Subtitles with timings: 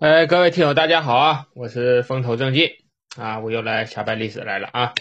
[0.00, 1.46] 哎，各位听友，大家好啊！
[1.54, 2.70] 我是风头正劲
[3.18, 4.94] 啊，我又来瞎掰历史来了啊！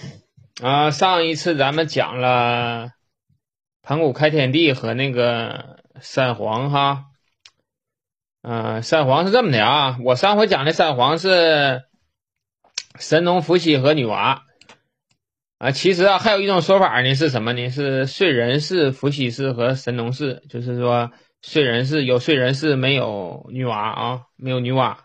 [0.64, 2.88] 啊，上一次咱们讲了
[3.82, 7.04] 盘古开天地和那个三皇哈，
[8.40, 11.82] 嗯，三皇是这么的啊，我上回讲的三皇是
[12.98, 14.38] 神农、伏羲和女娲
[15.58, 17.68] 啊，其实啊，还有一种说法呢，是什么呢？
[17.68, 21.12] 是燧人氏、伏羲氏和神农氏，就是说。
[21.42, 24.96] 燧人氏有燧人氏，没有女娲啊，没有女娲。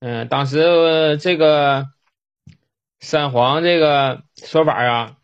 [0.00, 1.86] 嗯，当时这个
[3.00, 5.16] 三皇这个说法啊，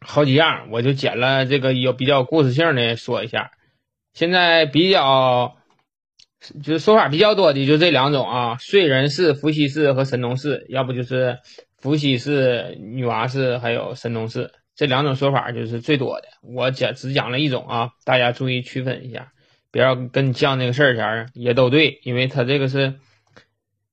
[0.00, 3.52] 好几样，我就捡了这个有比较故事性的说一下。
[4.14, 5.56] 现在比较
[6.62, 11.38] 就是说法比较多的就这两种啊，燧人氏、伏羲氏和神农氏，要不就是
[11.78, 14.52] 伏羲氏、女娲氏，还有神农氏。
[14.74, 16.26] 这两种说法就是最多的。
[16.42, 19.30] 我讲只讲了一种啊，大家注意区分一下。
[19.74, 22.94] 别要跟你犟那个事儿前儿也都对，因为他这个是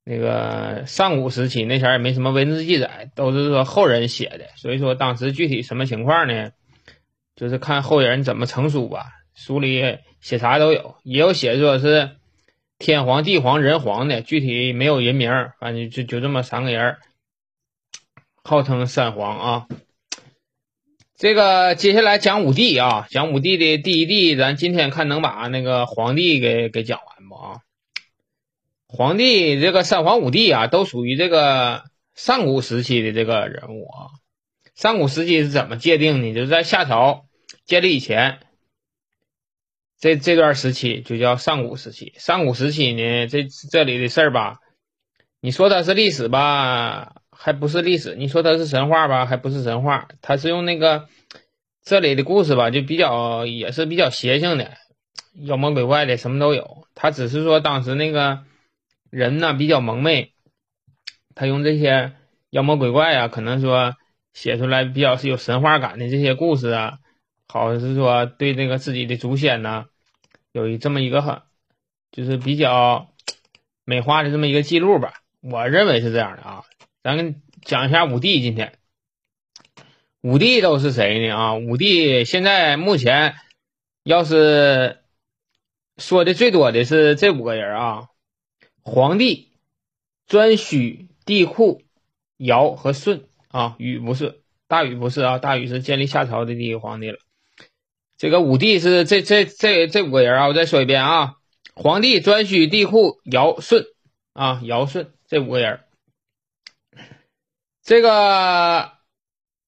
[0.04, 6.52] 那个上古时期那前儿也没什么文字记载，都是说后人写的，所以说当时具体什么情况呢？
[7.36, 12.12] 就是看后人怎么成书吧，书里写啥都有，也有写说是
[12.78, 16.98] 天皇、地皇、人皇的，具体没有人名，反正就就这么三个人，
[18.44, 19.68] 号称三皇啊。
[21.22, 27.60] 这个接下来讲五帝啊，讲五帝的第一帝，咱今天看能把那个皇帝给给讲完不啊？
[28.88, 31.84] 皇帝这个三皇五帝啊，都属于这个
[32.16, 34.10] 上古时期的这个人物啊。
[34.74, 36.34] 上古时期是怎么界定呢？
[36.34, 37.28] 就是在夏朝
[37.66, 38.40] 建立以前，
[40.00, 42.16] 这这段时期就叫上古时期。
[42.18, 44.58] 上古时期呢，这这里的事儿吧，
[45.40, 47.21] 你说它是历史吧？
[47.44, 51.08] 还不是历史，你说它是神话吧，还不是神话，它是用那个
[51.82, 54.78] 这里的故事吧，就比较也是比较邪性的，
[55.34, 56.86] 妖魔鬼怪的什么都有。
[56.94, 58.44] 他只是说当时那个
[59.10, 60.34] 人呢比较蒙昧，
[61.34, 62.14] 他用这些
[62.52, 63.96] 妖魔鬼怪啊，可能说
[64.34, 67.00] 写出来比较是有神话感的这些故事啊，
[67.48, 69.86] 好像是说对这个自己的祖先呢
[70.52, 71.42] 有一这么一个很
[72.12, 73.10] 就是比较
[73.84, 76.62] 美化的这么一个记录吧，我认为是这样的啊。
[77.04, 78.42] 咱跟讲一下五帝。
[78.42, 78.74] 今天
[80.22, 81.36] 五帝都是谁呢？
[81.36, 83.36] 啊，五帝现在目前
[84.04, 85.00] 要是
[85.98, 88.08] 说的最多的是这五个人啊：
[88.84, 89.50] 黄帝、
[90.28, 91.82] 颛顼、帝喾、
[92.38, 93.76] 尧和舜啊。
[93.80, 97.18] 禹不是，大禹不是啊，大禹是建立夏朝的第一个皇帝了。
[98.16, 100.48] 这个五帝是这这这这五个人啊。
[100.48, 101.38] 我再说一遍啊：
[101.74, 103.86] 黄帝、颛顼、帝喾、尧、舜
[104.34, 105.80] 啊，尧舜这五个人。
[107.84, 108.92] 这个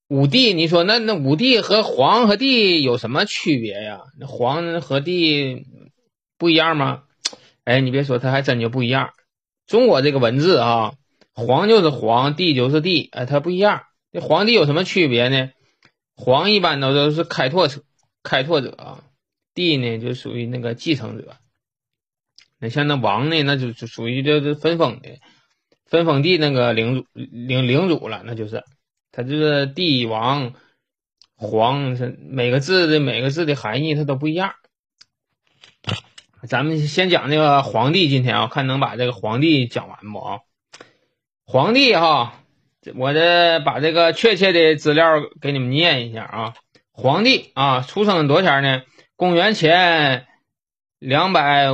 [0.07, 4.01] 五帝，你说那那五帝和皇和帝有什么区别呀？
[4.19, 5.65] 那皇和帝
[6.37, 7.03] 不一样吗？
[7.63, 9.13] 哎，你别说，他还真就不一样。
[9.65, 10.93] 中国这个文字啊，
[11.33, 13.83] 皇就是皇，帝就是帝，哎，它不一样。
[14.11, 15.51] 这皇帝有什么区别呢？
[16.15, 17.81] 皇一般都都是开拓者，
[18.21, 19.03] 开拓者啊。
[19.55, 21.37] 帝呢，就属于那个继承者。
[22.59, 25.09] 那像那王呢，那就就属于就是分封的。
[25.85, 28.63] 分封地那个领主领领主了，那就是
[29.11, 30.53] 他就是帝王
[31.35, 34.53] 皇，是每个字的每个字的含义它都不一样。
[36.47, 40.39] 咱们先讲那个皇帝，今天啊，看能把这个皇帝讲完不啊？
[41.45, 42.41] 皇帝哈，
[42.95, 46.53] 我这把这个确切的资料给你们念一下啊。
[46.91, 48.83] 皇帝啊，出生多少钱呢？
[49.15, 50.25] 公元前
[50.99, 51.67] 两百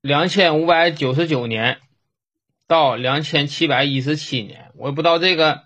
[0.00, 1.78] 两千五百九十九年。
[2.68, 5.62] 到两千七百一十七年，我也不知道这个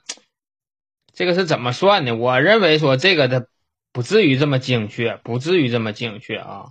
[1.12, 2.14] 这个是怎么算的。
[2.14, 3.44] 我认为说这个它
[3.92, 6.66] 不至于这么精确，不至于这么精确啊，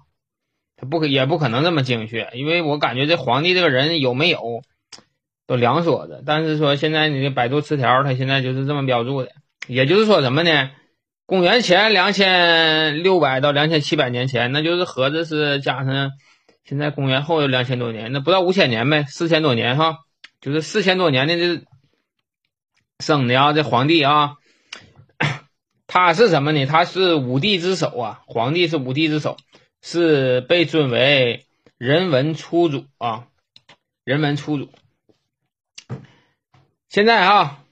[0.77, 4.63] 它不可也不可能这么精确，因为我感觉这皇帝这个人有没有
[5.45, 6.23] 都两说的。
[6.25, 9.31] 但是说现在你的百度词条，它现在就是这么标注的，
[9.67, 10.71] 也就是说什么呢？
[11.25, 16.11] 公元前两千六百到两千七百年前，那就是合着是加上
[16.63, 19.97] 现在公元后有两千多年，那不到五千年呗，四千多年哈。
[20.41, 21.63] 就是四千多年的这
[22.99, 24.37] 生的啊，这皇帝啊，
[25.85, 26.65] 他是什么呢？
[26.65, 29.37] 他是五帝之首啊，皇帝是五帝之首，
[29.81, 31.45] 是被尊为
[31.77, 33.27] 人文初祖啊，
[34.03, 34.71] 人文初祖。
[36.89, 37.63] 现在啊，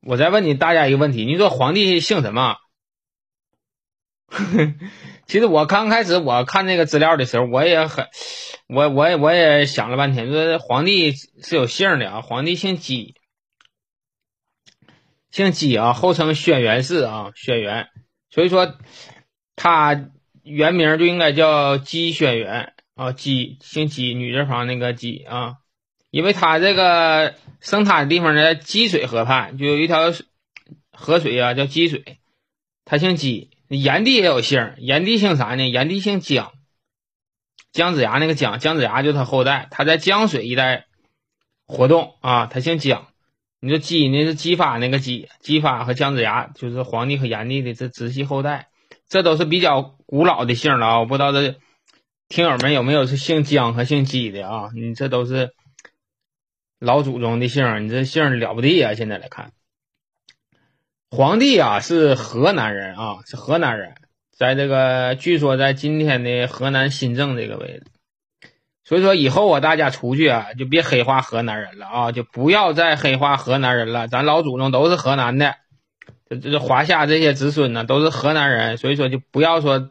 [0.00, 2.56] 我再问你大家一个问题：你说皇帝姓什么？
[5.26, 8.06] 其实我刚开始我看那个资料的时候，我也很。
[8.68, 13.16] 我我也我也想了半天，说皇帝是有姓的啊，皇帝姓姬，
[15.30, 17.88] 姓姬啊，后称轩辕氏啊，轩辕，
[18.30, 18.78] 所以说
[19.56, 20.08] 他
[20.42, 25.56] 原名就应该叫姬轩辕啊，姬姓姬，女字旁那个姬啊，
[26.10, 30.14] 因为他这个生他的地方呢，积水河畔就有一条
[30.92, 32.20] 河水啊，叫积水，
[32.86, 33.50] 他姓姬。
[33.76, 35.68] 炎帝也有姓，炎帝姓啥呢？
[35.68, 36.52] 炎帝姓姜，
[37.72, 40.86] 姜子牙那个姜，姜子牙就他后代，他在江水一带
[41.66, 43.08] 活动啊，他姓姜。
[43.60, 48.68] 你说姬呢是姬发那个姬，姬发和姜子牙就是黄帝和炎帝的这直系后代，
[49.08, 50.98] 这都是比较古老的姓了啊！
[50.98, 51.54] 我不知道这
[52.28, 54.70] 听友们有没有是姓姜和姓姬的啊？
[54.74, 55.54] 你这都是
[56.80, 58.94] 老祖宗的姓，你这姓了不得啊！
[58.94, 59.52] 现在来看，
[61.14, 63.96] 皇帝啊是河南人啊，是河南人，
[64.34, 67.84] 在这个据说在今天的河南新郑这个位置。
[68.82, 74.08] 所以说以后啊，大家出去啊，就别黑化河南人了啊，就不要再黑化河南人了。
[74.08, 75.56] 咱老祖宗都是河南的，
[76.30, 78.78] 这这华夏这些子孙呢，都是河南人。
[78.78, 79.90] 所以说就不要说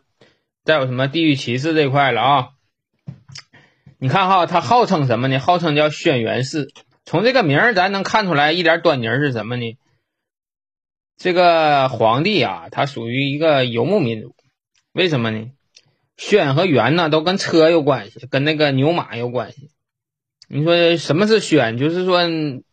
[0.66, 2.48] 再有什么地域歧视这块了啊。
[4.00, 5.38] 你看哈，他号称什么呢？
[5.38, 6.70] 号称叫轩辕氏。
[7.06, 9.78] 从这个名儿咱能看出来一点端倪是什么呢？
[11.24, 14.36] 这个皇帝啊，他属于一个游牧民族，
[14.92, 15.52] 为什么呢？
[16.18, 19.70] 轩和辕呢，都跟车有关系，跟那个牛马有关系。
[20.48, 21.78] 你说什么是轩？
[21.78, 22.24] 就是说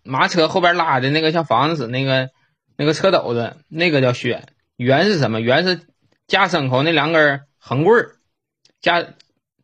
[0.02, 2.30] 马车后边拉的那个像房子似那个
[2.78, 4.46] 那个车斗子，那个叫轩。
[4.78, 5.42] 辕是什么？
[5.42, 5.82] 辕是
[6.26, 8.16] 架牲口那两根横棍儿，
[8.80, 9.14] 架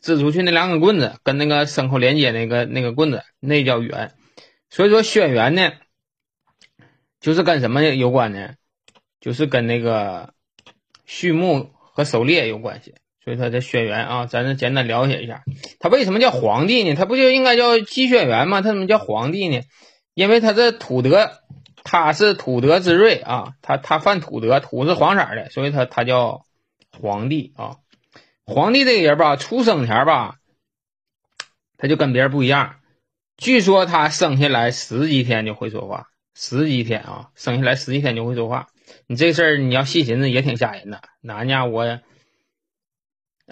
[0.03, 4.11] 支出去那两根棍子，跟那个牲口连接那个那个棍子，那叫辕。
[4.69, 5.73] 所以说轩辕呢，
[7.19, 8.51] 就是跟什么有关呢？
[9.25, 10.35] 就是跟那个
[11.06, 12.94] 畜牧和狩猎有关系。
[13.25, 15.44] 所以他的轩辕啊，咱这简单了解一下，
[15.79, 16.94] 他为什么叫皇帝呢？
[16.94, 18.61] 他不就应该叫姬轩辕吗？
[18.61, 19.62] 他怎么叫皇帝呢？
[20.12, 21.31] 因为他这土德，
[21.85, 26.44] 他是土德之瑞啊，他他犯土德，土是黄色的，所以他他叫
[27.00, 27.76] 皇帝啊。
[28.44, 30.37] 皇帝这个人吧，出生前吧，
[31.79, 32.76] 他就跟别人不一样。
[33.38, 38.69] 据说他生下来十几天就会说话，十几天啊，生下来十几天就会说话。
[39.06, 41.03] 你这事儿你要细寻思也挺吓人的。
[41.29, 42.01] 俺家我？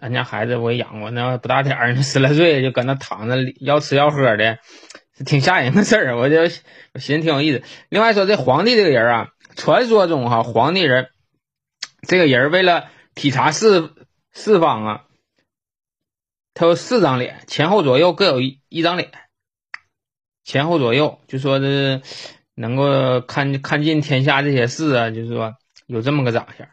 [0.00, 4.58] 俺家孩子我也养过，那不大点儿，十来岁就搁那躺着要吃要喝的，
[5.26, 6.16] 挺吓人的事儿。
[6.16, 6.40] 我就
[6.94, 7.62] 我寻思挺有意思。
[7.90, 11.10] 另外说这皇帝这个人啊，传说中哈，皇帝人
[12.08, 13.94] 这个人为了体察四
[14.32, 15.04] 四方啊，
[16.54, 19.10] 他有四张脸，前后左右各有一一张脸，
[20.42, 22.00] 前后左右就说这
[22.54, 25.54] 能够看看尽天下这些事啊，就是说
[25.86, 26.66] 有这么个长相。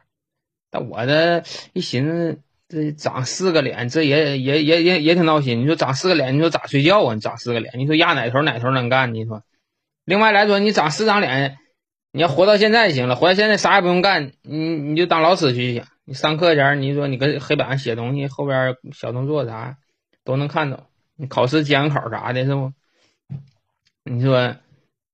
[0.70, 1.44] 但我这
[1.74, 2.40] 一寻思。
[2.72, 5.60] 这长四个脸，这也也也也也挺闹心。
[5.60, 7.16] 你说长四个脸，你说咋睡觉啊？
[7.16, 9.16] 你长四个脸，你说压哪头哪头能干？
[9.16, 9.42] 你说，
[10.06, 11.58] 另外来说，你长四张脸，
[12.12, 15.90] 你要活到现在行了，活到现在啥也不用干，你你就当老师去就行。
[16.06, 19.78] 你上课前，你说你跟黑板上写东西，后边小动作啥
[20.24, 20.92] 都能看到。
[21.16, 22.72] 你考试监考啥的，是不？
[24.04, 24.56] 你说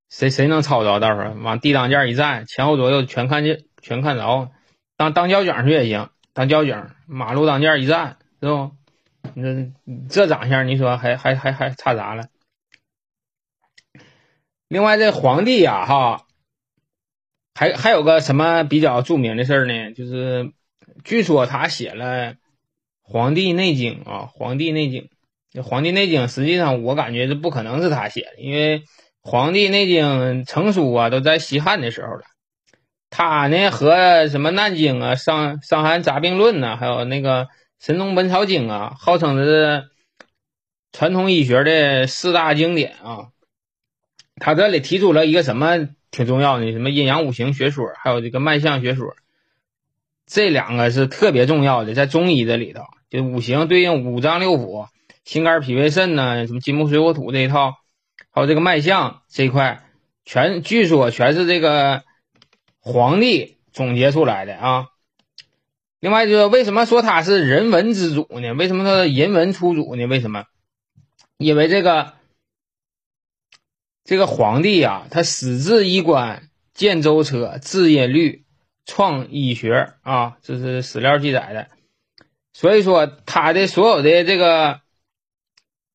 [0.10, 1.00] 谁谁能抄着？
[1.00, 4.52] 到时候往地当间一站，前后左右全看见，全看着。
[4.98, 6.10] 当当交警去也行。
[6.34, 8.72] 当交警，马路当间一站，是不？
[9.34, 9.74] 你
[10.10, 12.28] 这长相，你说还还还还差啥了？
[14.68, 16.26] 另外，这皇帝呀，哈，
[17.54, 19.94] 还还有个什么比较著名的事儿呢？
[19.94, 20.52] 就是
[21.04, 22.34] 据说他写了
[23.02, 25.04] 《黄帝内经》啊，《黄帝内经》。
[25.52, 28.80] 这《黄帝内经》实际上我感觉这不可能是他写的，因为
[29.28, 32.22] 《黄帝内经》成书啊，都在西汉的时候了。
[33.10, 37.46] 他呢和什么《南京》啊、《伤伤寒杂病论》呐，还有那个
[37.80, 39.90] 《神农本草经》啊，号称是
[40.92, 43.30] 传统医学的四大经典啊。
[44.36, 49.16] 他这里提出了一个什么挺重要的，什么阴阳五行学说，还有这个脉象学说，
[50.28, 54.88] 这两个是特别重要的，在中医这里头，就五行对应五脏六腑，
[55.24, 57.74] 心肝脾胃肾呢，什么金木水火土这一套，
[58.36, 59.90] 还有这个脉象这一块，
[60.26, 62.04] 全据说全是这个。
[62.88, 64.90] 皇帝总结出来的啊，
[66.00, 68.54] 另外就是为什么说他是人文之祖呢？
[68.54, 70.06] 为什么说人文出祖呢？
[70.06, 70.46] 为什么？
[71.38, 72.14] 因为这个
[74.04, 78.46] 这个皇帝啊，他始制衣冠，建舟车，制音律，
[78.86, 81.70] 创医学啊，这是史料记载的。
[82.54, 84.82] 所以说他的所有的这个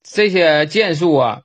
[0.03, 1.43] 这些建树啊，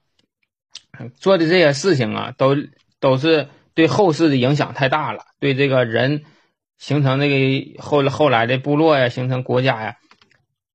[1.18, 2.56] 做的这些事情啊，都
[3.00, 3.48] 都是。
[3.76, 6.24] 对后世的影响太大了，对这个人
[6.78, 9.98] 形成那个后后来的部落呀，形成国家呀，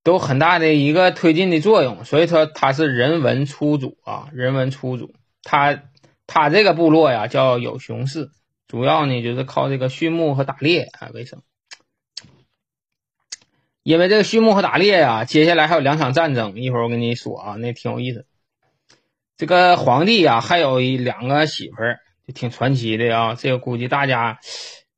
[0.05, 2.05] 都很大的一个推进的作用。
[2.05, 5.15] 所以说他是人文初祖啊，人文初祖。
[5.43, 5.83] 他
[6.27, 8.29] 他这个部落呀叫有熊氏，
[8.69, 11.41] 主要呢就是靠这个畜牧和打猎啊为生。
[13.83, 18.27] 因为这个畜牧和打猎呀，接下来还有两场战争，一会儿我跟你说啊，那挺有意思。
[19.41, 23.35] 这个皇帝呀，还有一两个媳妇儿，就挺传奇的啊。
[23.35, 24.39] 这个估计大家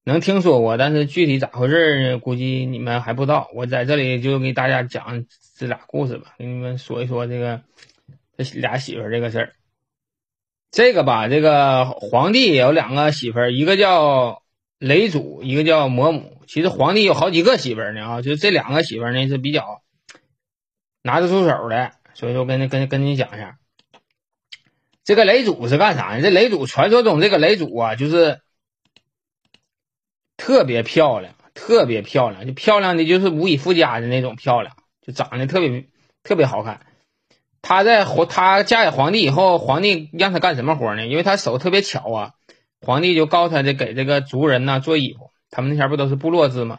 [0.03, 2.19] 能听说过，但是具体咋回事呢？
[2.19, 3.49] 估计你们还不知道。
[3.55, 7.61] 我在这里就给大家讲这俩故事吧，给你们说一说这个
[8.37, 9.53] 这俩媳妇儿这个事儿。
[10.73, 14.43] 这个吧，这个皇帝有两个媳妇儿，一个叫
[14.81, 16.43] 雷祖，一个叫魔母。
[16.49, 19.83] 其实皇帝有好几个媳妇儿呢啊，就这两个媳妇儿呢是比较
[21.01, 23.57] 拿得出手的，所以说跟跟跟你讲一下。
[25.05, 26.23] 这个雷祖是干啥呢？
[26.23, 28.41] 这雷祖传说中这个雷祖啊，就是
[30.37, 35.89] 特别漂亮，特别漂亮，就漂亮的就是无以复加的那种漂亮，就长得特别
[36.23, 36.87] 特别好看。
[37.63, 41.05] 她在皇，她嫁给皇帝以后，皇帝让她干什么活呢？
[41.07, 42.33] 因为她手特别巧啊，
[42.81, 45.31] 皇帝就告诉她的给这个族人呢做衣服。
[45.51, 46.79] 他们那前不都是部落制吗？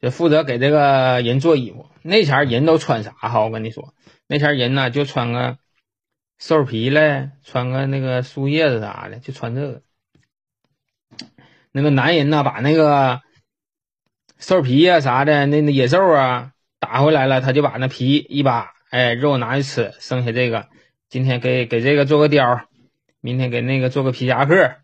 [0.00, 1.86] 就负责给这个人做衣服。
[2.02, 3.40] 那前人都穿啥哈？
[3.40, 3.92] 我跟你说，
[4.28, 5.58] 那前人呢就穿个。
[6.38, 9.82] 兽皮嘞，穿个那个树叶子啥的，就穿这个。
[11.72, 13.20] 那个男人呢，把那个
[14.38, 20.68] 兽皮呀啥的，那那野兽啊打回来了，他就把那皮一扒，哎，肉拿去吃，剩下这个，
[21.08, 22.64] 今天给给这个做个貂，
[23.20, 24.76] 明天给那个做个皮夹克，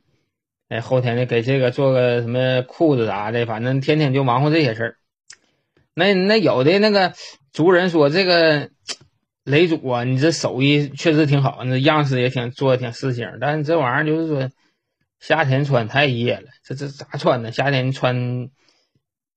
[0.69, 4.97] 哎，后天呢给这个做个什么裤子啥的，反正天天就忙活这些事儿。
[5.95, 7.13] 那那有的那个
[7.53, 8.71] 族人说这个。
[9.45, 14.51] 雷主啊，你这手艺确实挺好，那样式也挺做的挺时兴，但是这玩意儿就是说
[15.19, 17.51] 夏天穿太热了，这这咋穿呢？
[17.51, 18.51] 夏天穿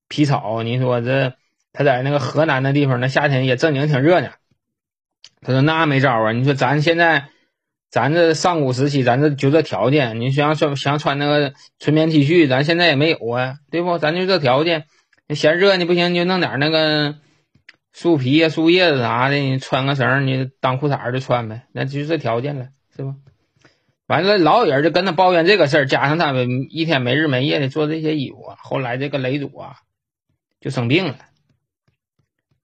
[0.09, 1.35] 皮草，你说这
[1.71, 4.31] 他在那个河南那地方，那夏天也正经挺热呢。
[5.41, 7.29] 他说那没招啊，你说咱现在
[7.89, 13.97] 咱这上古时期，咱这就这条件，你想穿想穿那个纯棉 T 恤，咱现在也没有啊，对不？
[13.97, 14.85] 咱就这条件，
[15.29, 17.15] 嫌热你不行，就弄点那个。
[17.93, 23.15] 树皮呀、树叶子啥的，你穿个绳你当裤衩就穿呗，那就这条件了，是吧？
[24.07, 28.53] 完了，老有人就跟他抱怨这个事儿，加上他们一天没日没夜的做这些衣服。
[28.57, 29.77] 后来这个雷祖啊，
[30.59, 31.19] 就生病了，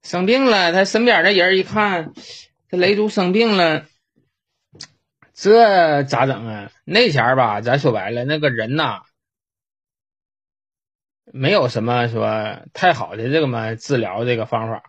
[0.02, 2.12] 生病了，他身边的人一看，
[2.68, 3.86] 这雷祖生病了，
[5.34, 6.72] 这咋整啊？
[6.84, 9.04] 那前儿吧，咱说白了，那个人呐，
[11.32, 14.84] 没有什么说太好的这个嘛治疗这个方法。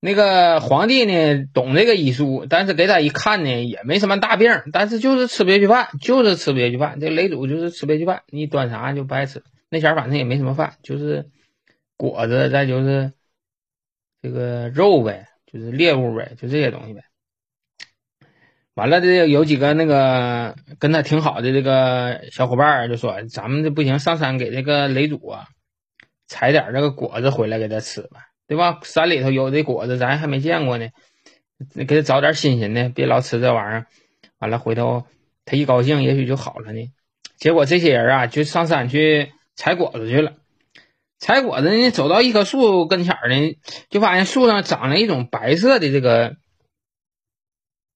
[0.00, 7.00] 那个皇帝呢，懂这个医术，但是给他一看呢，也没什么大病，但是就是吃不下去饭，就是吃不下去饭。
[7.00, 9.42] 这雷祖就是吃不下去饭，你端啥就不爱吃。
[9.70, 11.26] 那前反正也没什么饭，就是
[11.96, 13.12] 果子，再就是
[14.22, 17.02] 这个肉呗，就是猎物呗，就这些东西呗。
[18.74, 25.48] 完了，这有几个那个跟他挺好的这个小伙伴就说：“咱们这不行，上山给这个雷祖啊
[26.28, 28.80] 采点这个果子回来给他吃吧。”对吧？
[28.82, 30.88] 山里头有的果子，咱还没见过呢，
[31.86, 33.86] 给他找点新鲜的，别老吃这玩意儿。
[34.38, 35.04] 完了，回头
[35.44, 36.80] 他一高兴，也许就好了呢。
[37.36, 40.32] 结果这些人啊，就上山去采果子去了。
[41.18, 43.58] 采果子呢，走到一棵树跟前呢，
[43.90, 46.36] 就发现树上长了一种白色的这个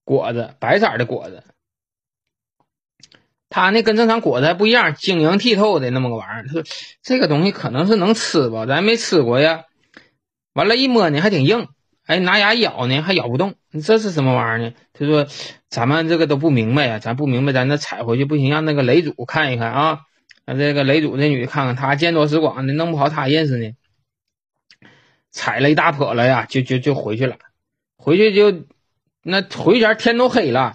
[0.05, 1.45] 果子，白色的果子。
[3.49, 6.47] 它呢跟正常果子还不一样，晶莹剔透的那么个玩意儿。
[6.47, 6.63] 他说
[7.03, 9.65] 这个东西可能是能吃吧，咱没吃过呀。
[10.55, 11.69] 完了，一摸呢还挺硬，
[12.05, 13.55] 哎，拿牙咬呢还咬不动，
[13.85, 14.75] 这是什么玩意儿呢？
[14.93, 15.27] 他说
[15.71, 20.01] ：“咱们这个都不明白呀，咱不明白，咱那踩回去不行，让那个雷祖看一看啊，
[20.45, 23.73] 让这个雷祖这女的看看，她见多识广的，弄不好她认识呢。”
[25.31, 27.37] 踩了一大笸了呀，就就就回去了，
[27.97, 28.67] 回去就
[29.23, 30.75] 那回前天都黑了，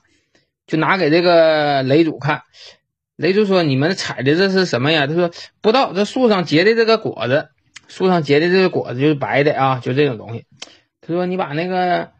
[0.65, 2.41] 就拿给这个雷祖看，
[3.15, 5.29] 雷祖说：“你们采的这是什么呀？”他说
[5.61, 7.49] ：“不知道，这树上结的这个果子。”
[7.87, 10.45] 树上结的这个果子就是白的啊，就这种东西。
[11.01, 12.11] 他说：“你把那个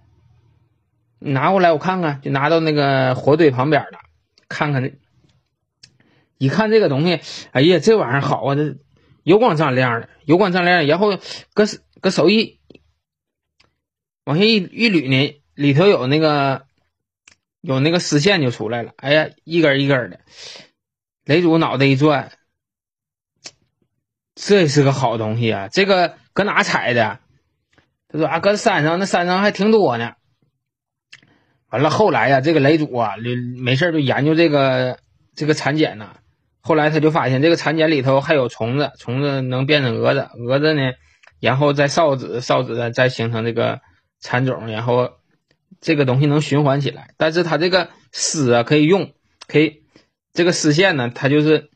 [1.20, 4.00] 拿过来，我看看。”就拿到那个火堆旁边了，
[4.48, 4.94] 看看这。
[6.38, 7.20] 一看这个东西，
[7.52, 8.78] 哎呀，这玩意儿好啊，这
[9.24, 10.86] 油光锃亮的，油光锃亮。
[10.86, 11.18] 然后
[11.54, 11.66] 搁
[12.00, 12.60] 搁手一
[14.24, 16.66] 往下一一捋呢，里头有那个
[17.60, 18.94] 有那个丝线就出来了。
[18.98, 20.20] 哎呀，一根一根的。
[21.26, 22.32] 雷祖脑袋一转。
[24.40, 25.68] 这是个好东西啊！
[25.68, 27.18] 这个搁哪采的？
[28.08, 30.14] 他说啊，搁山上，那山上还挺多呢。
[31.70, 33.16] 完了，后来呀，这个雷祖啊，
[33.58, 35.00] 没事就研究这个
[35.36, 36.18] 这个蚕茧呢。
[36.62, 40.92] 后来他就发现，这个蚕茧里头还有虫子，虫子能变成蛾子，蛾子呢，
[41.40, 43.82] 然后再烧纸，烧纸再形成这个
[44.20, 45.14] 蚕种，然后
[45.82, 47.16] 这个东西能循环起来。
[47.18, 49.14] 但是它这个丝啊，可以用，
[49.48, 49.82] 可以
[50.32, 51.72] 这个丝线呢，它就是。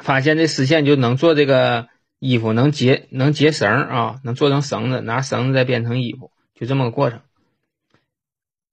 [0.00, 1.88] 发现这丝线就能做这个
[2.18, 7.20] 衣服，能结能结绳啊，能做成绳子，拿绳子再编成衣服，就这么个过程。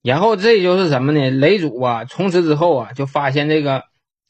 [0.01, 1.31] 然后这就是什么呢？
[1.31, 3.85] 雷祖啊，从此之后啊，就发现这个，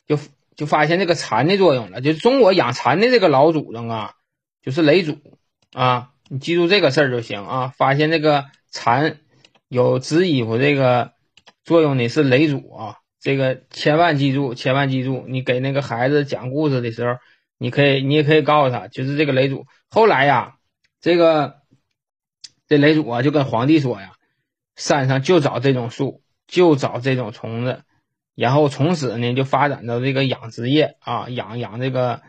[0.08, 0.18] 就
[0.56, 2.00] 就发现这个蚕的作用了。
[2.00, 4.14] 就中国养蚕的这个老祖宗啊，
[4.62, 5.18] 就是雷祖
[5.74, 7.74] 啊，你记住这个事儿就行啊。
[7.76, 9.20] 发现这个蚕
[9.68, 11.12] 有织衣服这个
[11.66, 15.26] 作用的是雷祖啊，这个千万记住，千万记住。
[15.28, 17.18] 你给那个孩子讲故事的时候，
[17.58, 19.66] 你可以，你也可以告诉他，就是这个雷祖。
[19.90, 20.58] 后来呀，
[21.02, 21.56] 这个
[22.68, 24.12] 这雷祖啊，就跟皇帝说呀。
[24.76, 27.82] 山上就找这种树，就找这种虫子，
[28.36, 32.22] 然后从此呢就发展到这个养殖业啊，养养这个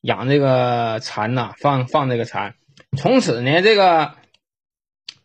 [0.00, 2.54] 养这个蚕呐，放放这个蚕。
[2.96, 4.14] 从此呢，这个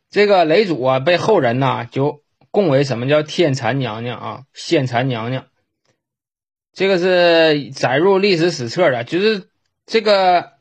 [0.09, 2.24] 这个雷祖啊，被后人呐就
[2.55, 5.45] 共为什么叫天蚕娘娘啊，仙蚕娘娘。
[6.71, 9.49] 这个是载入历史史册的，就是
[9.85, 10.53] 这个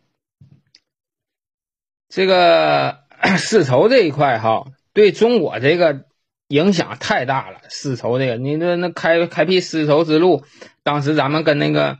[2.08, 3.04] 这个
[3.38, 4.64] 丝绸这一块哈。
[4.92, 6.06] 对中国这个
[6.48, 10.44] 影响太大了，丝绸这个，你说那开开辟丝绸之路，
[10.82, 11.98] 当时咱们跟那个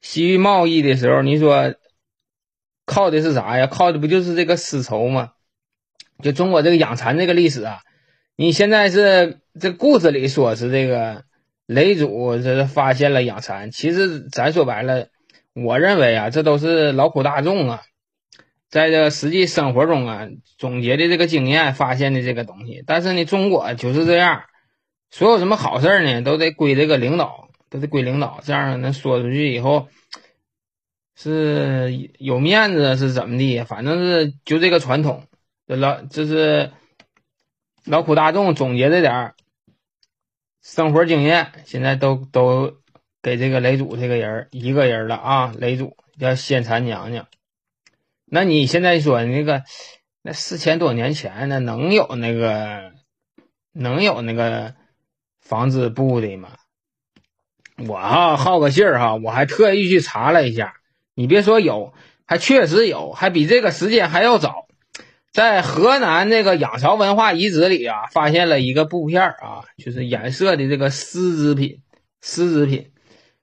[0.00, 1.76] 西域贸易的时候，你说
[2.84, 3.68] 靠的是啥呀？
[3.68, 5.34] 靠的不就是这个丝绸吗？
[6.22, 7.80] 就中国这个养蚕这个历史啊，
[8.40, 11.24] 你现在是这故事里说是这个
[11.66, 15.08] 雷祖这是发现了养蚕，其实咱说白了，
[15.52, 17.82] 我认为啊，这都是劳苦大众啊。
[18.70, 24.44] 在这实际生活中啊，总结的这个经验发现的这个东西，但是呢，中国就是这样，
[25.10, 29.88] 所有什么好事呢，都得归这个领导，都得归领导，这样能说出去以后
[31.14, 33.64] 是有面子是怎么的？
[33.64, 35.24] 反正是就这个传统，
[35.66, 36.70] 老就是
[37.84, 39.34] 劳苦大众总结这点
[40.62, 42.74] 生活经验，现在都都
[43.22, 47.26] 给这个雷祖这个人一个人了啊，雷祖叫仙蚕娘娘。
[48.26, 49.64] 那你现在说那个，
[50.22, 52.92] 那四千多年前那能有那个
[53.72, 54.74] 能有那个
[55.40, 56.50] 纺织布的吗？
[57.88, 60.74] 我哈好个信儿哈，我还特意去查了一下，
[61.14, 61.94] 你别说有，
[62.26, 64.66] 还确实有，还比这个时间还要早，
[65.32, 71.82] 在河南那个仰韶文化遗址里啊，发现了一个布片啊，就是染色的这个丝织品，
[72.20, 72.90] 丝织品，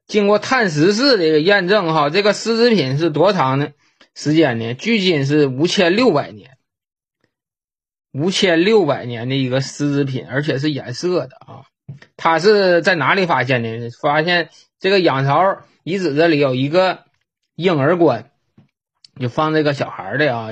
[0.05, 3.69] 经过碳十四的验证哈，这个丝织品是多长呢？
[4.13, 4.73] 时间呢？
[4.73, 6.57] 距今是五千六百年，
[8.11, 11.63] 五千六百年的一个丝织品，而且是染色的啊！
[12.17, 13.89] 它是在哪里发现的？
[14.01, 17.05] 发现这个仰韶遗址这里有一个
[17.55, 18.31] 婴儿棺，
[19.19, 20.49] 就放这个小孩的啊，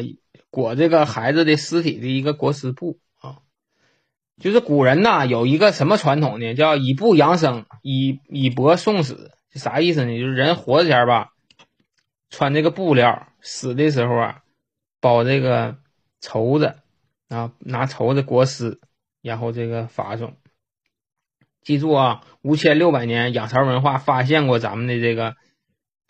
[0.56, 3.40] 裹这个孩子的尸体的一个裹尸布啊。
[4.40, 6.54] 就是古人呐有一个什么传统呢？
[6.54, 10.18] 叫以布养生，以以帛送死，啥意思呢？
[10.18, 11.34] 就是人活着前吧，
[12.30, 13.28] 穿这个布料。
[13.42, 14.44] 死的时候啊，
[15.02, 15.76] 包这个
[16.22, 16.78] 绸子
[17.28, 18.80] 啊，拿绸子裹尸，
[19.22, 20.38] 然后这个发送。
[21.62, 25.36] 记住啊，五千六百年仰韶文化发现过咱们的这个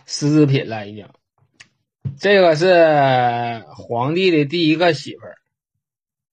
[0.05, 1.07] 丝织品了，已经。
[2.19, 5.35] 这个是皇帝的第一个媳妇儿，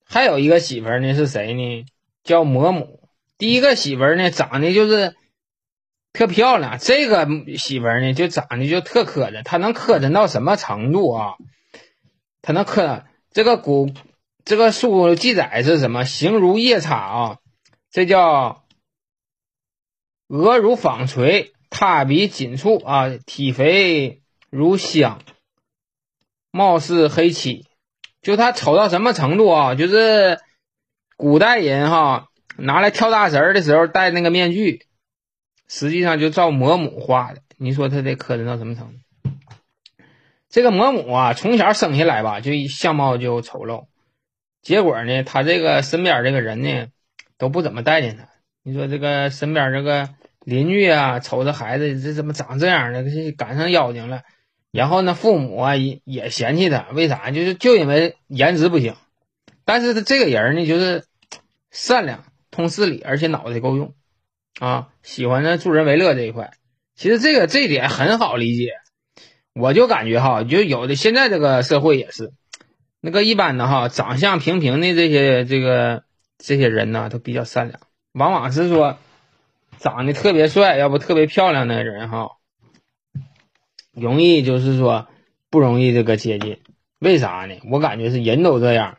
[0.05, 1.85] 还有一个媳妇儿呢，是谁呢？
[2.23, 3.09] 叫嫫母。
[3.37, 5.15] 第一个媳妇儿呢，长得就是。
[6.15, 9.41] 特漂亮，这个媳妇儿呢，就长得就特磕碜。
[9.41, 11.33] 她能磕碜到什么程度啊？
[12.43, 13.89] 她能磕这个古
[14.45, 16.05] 这个书记载是什么？
[16.05, 17.37] 形如夜叉啊，
[17.89, 18.63] 这叫
[20.27, 25.19] 额如纺锤，塌鼻紧蹙啊，体肥如香，
[26.53, 27.65] 貌似黑漆。
[28.21, 29.75] 就他丑到什么程度啊？
[29.75, 30.39] 就是
[31.17, 34.85] 古代人哈拿来跳大神儿的时候戴那个面具。
[35.67, 39.31] 实际上就照魔母画的，你说他得磕碜到什么程度？
[40.47, 43.87] 这个魔母啊，从小生下来吧，就相貌就丑陋，
[44.61, 46.87] 结果呢，他这个身边这个人呢，
[47.39, 48.27] 都不怎么待见他。
[48.61, 50.09] 你说这个身边这个
[50.41, 53.03] 邻居啊，瞅着孩子这怎么长这样的，
[53.35, 54.21] 赶上妖精了。
[54.73, 57.29] 然后呢，父母啊也也嫌弃他，为啥？
[57.29, 58.95] 就是就因为颜值不行。
[59.65, 61.05] 但是他这个人呢，就是
[61.69, 63.93] 善良、通事理，而且脑袋够用。
[64.59, 66.53] 啊，喜欢呢助人为乐这一块，
[66.95, 68.71] 其实这个这一点很好理解。
[69.53, 72.33] 我就感觉哈，就有的现在这个社会也是，
[72.99, 76.03] 那个一般的哈，长相平平的这些这个
[76.39, 77.79] 这些人呢，都比较善良。
[78.13, 78.97] 往往是说，
[79.77, 82.31] 长得特别帅，要不特别漂亮的人哈，
[83.93, 85.07] 容易就是说
[85.49, 86.59] 不容易这个接近。
[86.99, 87.55] 为啥呢？
[87.69, 88.97] 我感觉是人都这样。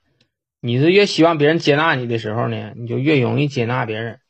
[0.61, 4.21] 你是越希望别人接纳你的时候呢，你就越容易接纳别人。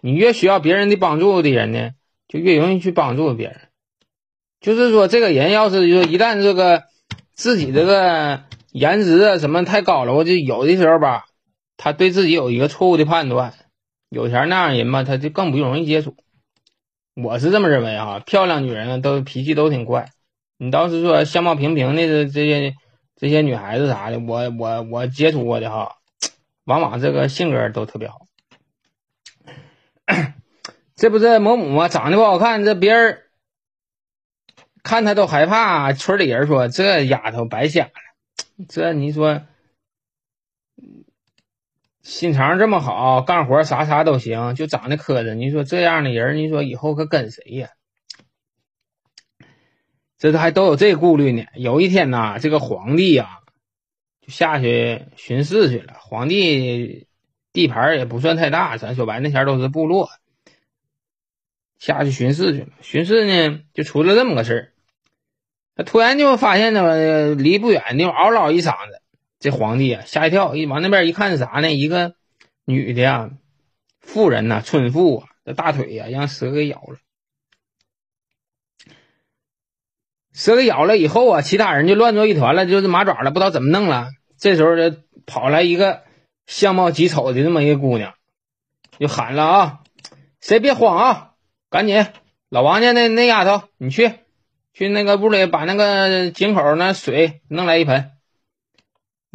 [0.00, 1.90] 你越需要别人的帮助的人呢，
[2.28, 3.60] 就越容易去帮助别人。
[4.60, 6.84] 就是说，这个人要是说一旦这个
[7.34, 11.26] 自己这个颜值啊什么太高了，我就有的时候吧，
[11.76, 13.54] 他对自己有一个错误的判断。
[14.10, 16.16] 有钱那样人吧，他就更不容易接触。
[17.14, 20.10] 我是这么认为啊，漂亮女人都脾气都挺怪。
[20.56, 22.74] 你倒是说相貌平平的这些
[23.16, 25.96] 这些女孩子啥的，我我我接触过的哈，
[26.64, 28.26] 往往这个性格都特别好。
[30.96, 31.88] 这不是某母吗？
[31.88, 33.22] 长得不好看，这别人
[34.82, 35.92] 看她都害怕。
[35.92, 37.90] 村里人说这丫头白瞎了。
[38.68, 39.42] 这你说。
[42.04, 45.34] 心肠这么好，干活啥啥都行，就长得磕碜。
[45.34, 47.70] 你说这样的人，你说以后可跟谁呀？
[50.18, 51.46] 这还都有这顾虑呢。
[51.54, 53.38] 有一天呐，这个皇帝呀，
[54.20, 55.94] 就下去巡视去了。
[55.98, 57.08] 皇帝
[57.54, 60.10] 地盘也不算太大，咱说白那前都是部落，
[61.78, 62.68] 下去巡视去了。
[62.82, 64.72] 巡视呢，就出了这么个事儿。
[65.74, 69.00] 他突然就发现呢，离不远就嗷嗷一嗓子。
[69.44, 71.70] 这皇帝啊，吓一跳，一往那边一看是啥呢？
[71.70, 72.14] 一个
[72.64, 73.30] 女的呀，
[74.00, 76.96] 妇人呐，村妇啊，这大腿呀让蛇给咬了。
[80.32, 84.08] 蛇给咬了以后啊，其他人就乱作一团了，就是麻爪了，不知道怎么弄了。
[84.38, 86.04] 这时候就跑来一个
[86.46, 88.14] 相貌极丑的这么一个姑娘，
[88.98, 89.80] 就喊了啊
[90.40, 91.32] ：“谁别慌啊，
[91.68, 92.06] 赶紧，
[92.48, 94.10] 老王家那那丫头，你去
[94.72, 98.12] 去那个屋里把那个井口那水弄来一盆。”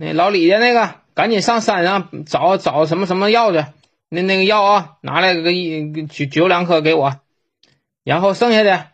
[0.01, 3.65] 那老李家那个，赶紧上山上找找什么什么药去。
[4.07, 7.19] 那那个药啊，拿来个一九九两颗给我。
[8.05, 8.87] 然后剩下的，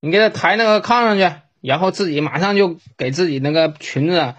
[0.00, 4.34] 你给他抬那个炕上去，然后自己马上就给自己那个裙子，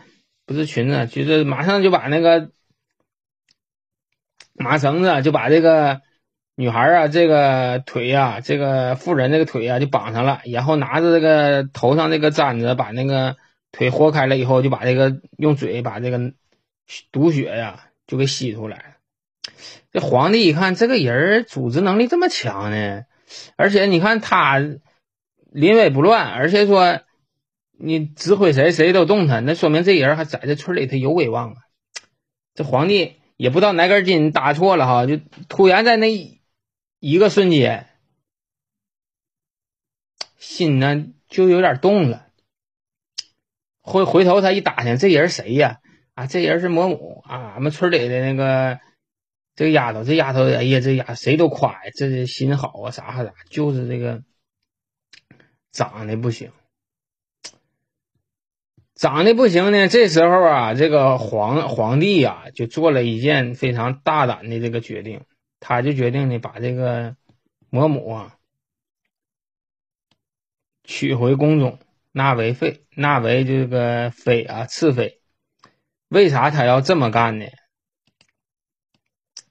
[0.46, 2.50] 不是裙子，就是马上就把那个
[4.56, 6.02] 麻绳子，就把这个
[6.58, 10.42] 女孩啊，这个腿呀，这个妇人这个腿呀，就绑上了。
[10.44, 13.38] 然后拿着这个头上这个簪子，把那个。
[13.78, 16.34] 腿豁开了以后，就把这个用嘴把这个
[17.12, 18.98] 毒血呀就给吸出来。
[19.92, 23.06] 这皇帝一看，这个人组织能力这么强呢，
[23.56, 24.58] 而且你看他
[25.52, 27.02] 临危不乱，而且说
[27.78, 31.58] 你指挥谁谁都动他，那说明这人还在这村里他有威望啊。
[32.56, 35.18] 这皇帝也不知道哪根筋搭错了哈，就
[35.50, 36.12] 突然在那
[37.00, 37.88] 一个瞬间，
[40.40, 42.27] 心呢就有点动了。
[43.88, 45.80] 回回头，他一打听，这人谁呀？
[46.14, 48.80] 啊，这人是嬷母啊，俺们村里的那个
[49.56, 54.24] 这个丫头，这丫头，哎呀，这丫谁都夸呀，这心好啊，啥啥，就是这个
[55.72, 56.52] 长得不行，
[58.94, 59.88] 长得不行呢。
[59.88, 65.22] 这时候啊，这个皇皇帝呀，就做了一件非常大胆的这个决定，
[65.62, 67.16] 他就决定呢，把这个
[67.70, 68.36] 魔母啊
[70.84, 71.80] 娶回宫中。
[72.12, 75.20] 纳为妃，纳为这个妃啊，次妃。
[76.10, 77.46] 为啥他要这么干呢？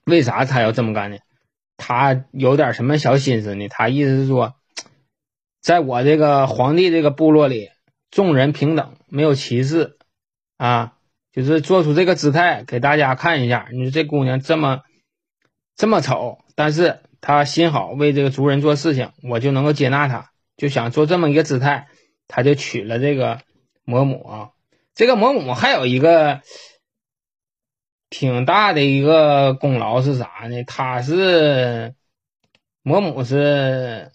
[0.05, 1.17] 为啥他要这么干呢？
[1.77, 3.67] 他有点什么小心思呢？
[3.67, 4.55] 他意思是说，
[5.61, 7.69] 在我这个皇帝这个部落里，
[8.09, 9.97] 众人平等，没有歧视
[10.57, 10.97] 啊，
[11.31, 13.67] 就是做出这个姿态给大家看一下。
[13.71, 14.81] 你说这姑娘这么
[15.75, 21.87] 这么丑，但是她心好，为这个族人做事情，我就能够接纳她，就想做这么一个姿态。
[22.27, 23.41] 他就娶了这个
[23.85, 24.51] 嬷母啊，
[24.93, 26.41] 这个嬷母还有一个
[28.09, 30.63] 挺大的一个功劳是啥呢？
[30.63, 31.95] 他是
[32.83, 34.11] 嬷母是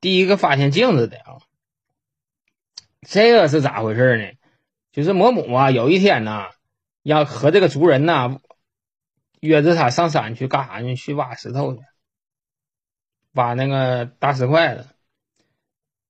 [0.00, 1.38] 第一个发现镜子的啊。
[3.02, 4.38] 这个是咋回事呢？
[4.92, 6.46] 就是嬷母啊，有一天呢，
[7.02, 8.40] 要和这个族人呢
[9.40, 10.96] 约着他上山去干啥呢？
[10.96, 11.80] 去挖石头去，
[13.32, 14.86] 挖那个大石块子。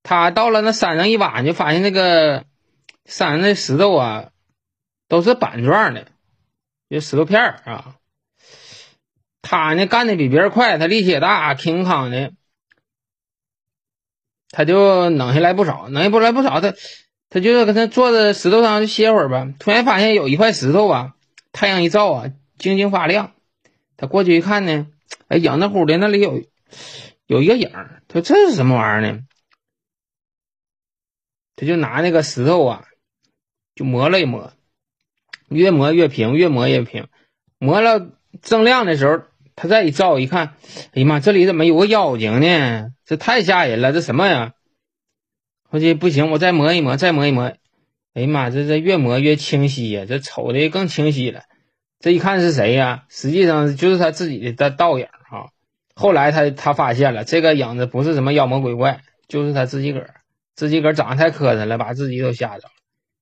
[0.09, 2.47] 他到了那山上一挖，就发现那个
[3.05, 4.31] 山上那石头啊，
[5.07, 6.07] 都是板状的，
[6.88, 7.97] 就石头片儿啊。
[9.42, 12.33] 他呢干的比别人快，他力气也大，挺康的，
[14.51, 16.62] 他就弄下来不少，弄下来不少。
[16.62, 16.73] 他
[17.29, 19.47] 他就搁那坐在石头上歇会儿吧。
[19.59, 21.16] 突然发现有一块石头啊，
[21.53, 23.35] 太阳一照啊，晶晶发亮。
[23.99, 24.87] 他过去一看呢，
[25.27, 26.42] 哎，影那乎的，那里有
[27.27, 28.03] 有一个影儿。
[28.09, 29.21] 他说这是什么玩意儿呢？
[31.59, 32.85] 他就拿那个石头啊，
[33.75, 34.53] 就磨了一磨，
[35.49, 37.09] 越磨越平，越磨越平。
[37.59, 39.25] 磨了锃亮的时候，
[39.57, 40.55] 他再一照一看，
[40.92, 42.92] 哎呀妈，这里怎么有个妖精呢？
[43.05, 43.92] 这太吓人了！
[43.92, 44.53] 这什么呀？
[45.71, 47.53] 我这不行，我再磨一磨，再磨一磨。
[48.14, 51.42] 哎呀妈，这这越磨越清晰呀，这瞅的更清晰了。
[51.99, 53.07] 这一看是谁呀？
[53.09, 55.51] 实际上就是他自己的倒影哈。
[55.97, 60.18] 后来他他发现了，这个影子不是什么妖魔鬼怪，就是他自己个儿。
[60.59, 62.73] 自己个长得太磕碜了，把自己都吓着了。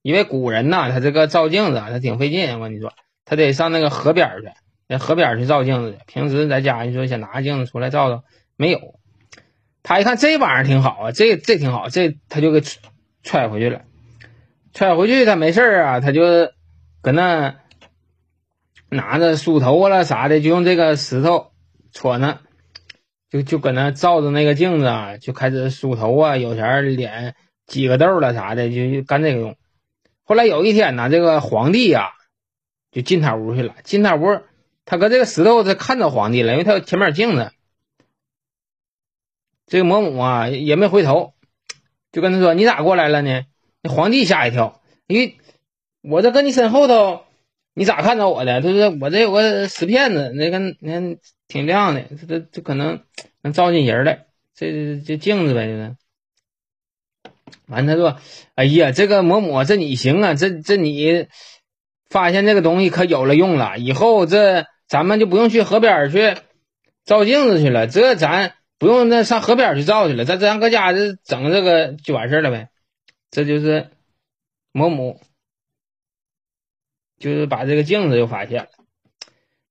[0.01, 2.59] 因为古人呐，他这个照镜子他挺费劲。
[2.59, 2.95] 我跟你说，
[3.27, 4.49] 他得上那个河边去，
[4.89, 5.99] 在河边去照镜子。
[6.07, 8.25] 平时在家，你说想拿个镜子出来照照，
[8.57, 8.81] 没有。
[9.83, 12.63] 他一看这玩意儿挺好啊，这这挺好，这他就给
[13.23, 13.83] 揣回去了。
[14.73, 16.23] 揣回去他没事啊，他就
[17.03, 17.57] 搁那
[18.89, 21.51] 拿着梳头发了啥的，就用这个石头
[21.93, 22.39] 戳呢，
[23.37, 27.35] 就就搁那照着那个镜子啊，就开始梳头啊，有前脸
[27.67, 29.57] 挤个痘了啥的，就干这个用。
[30.25, 32.13] 后来有一天呢，这个皇帝呀
[32.91, 34.41] 就进他屋去了，进他屋，
[34.85, 37.53] 他搁这个石头他看到皇帝了，因为他有前面镜子。
[39.67, 41.35] 这个嬷母啊也没回头，
[42.13, 43.43] 就跟他说：“你咋过来了呢？”
[43.83, 45.39] 那皇帝吓一跳，因为
[46.03, 47.25] 我这搁你身后头，
[47.79, 48.63] 你咋看到我的？
[48.63, 53.03] 他说我这有个石片子，那个你看挺亮的，这这这可能
[53.43, 55.95] 能照进人儿来，这这镜子呗，就是。
[57.67, 58.17] 完，他说
[58.57, 61.27] ：“哎呀，这个嬷母，这你行啊，这这你
[62.09, 66.35] 发现这个东西可有了用了，以后这咱们就不用去河边去
[67.05, 72.71] 照镜子去了，这咱不用那上河边去照去了，咱咱搁家这整这个就完事儿了呗。”
[73.31, 73.91] 这就是
[74.73, 75.21] 嬷母，
[77.19, 78.69] 就是把这个镜子又发现了。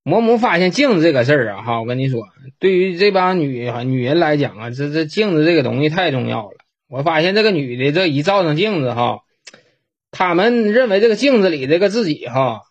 [0.03, 2.27] 嬷母发现镜子这个事儿啊，哈，我跟你说，
[2.59, 6.57] 对于这帮女女人来讲啊，这这镜子这个东西太重要了。
[6.87, 9.21] 我发现这个女的这一照上镜子哈，
[10.11, 12.61] 他们认为这个镜子里这个自己哈，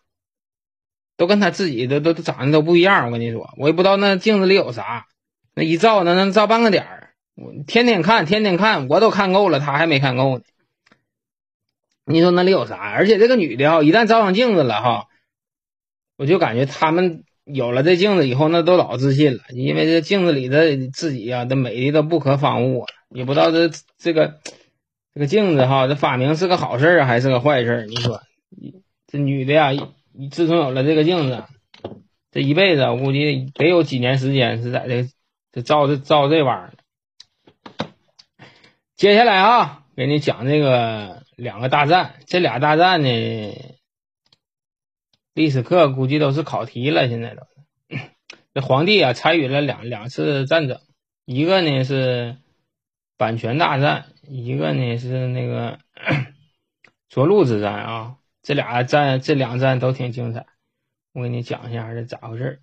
[1.17, 3.07] 都跟他自己都都长得都不一样。
[3.07, 5.07] 我跟你说，我也不知道那镜子里有啥，
[5.57, 7.11] 那一照那能照半个点儿。
[7.35, 10.45] 我天天看，天天看，我都看够了，他还没看够呢。
[12.07, 12.77] 你说那里有啥？
[12.77, 15.07] 而且这个女的哈，一旦照上镜子了哈，
[16.19, 22.85] 我就感觉他们有了这镜子以后，那都老自信了，因为这镜子里的自己呀，这美的都不可方物。
[23.09, 24.39] 也不知道这这个
[25.15, 27.87] 这个镜子哈，这发明是个好事啊，还是个坏事？
[27.89, 28.21] 你说
[29.07, 29.71] 这女的呀，
[30.31, 31.45] 自从有了这个镜子，
[32.31, 35.09] 这一辈子我估计得有几年时间是在这
[35.53, 36.73] 这照这照这玩意儿。
[38.95, 41.24] 接下来啊，给你讲这个。
[41.37, 43.77] 两个大战，这俩大战呢，
[45.33, 47.09] 历史课估计都是考题了。
[47.09, 47.43] 现在都，
[48.55, 50.81] 这皇帝啊参与了两两次战争，
[51.25, 52.37] 一个呢是
[53.17, 55.79] 版权大战，一个呢是那个
[57.11, 58.17] 涿鹿之战啊。
[58.43, 60.47] 这俩战，这两战都挺精彩。
[61.13, 62.61] 我给你讲一下这咋回事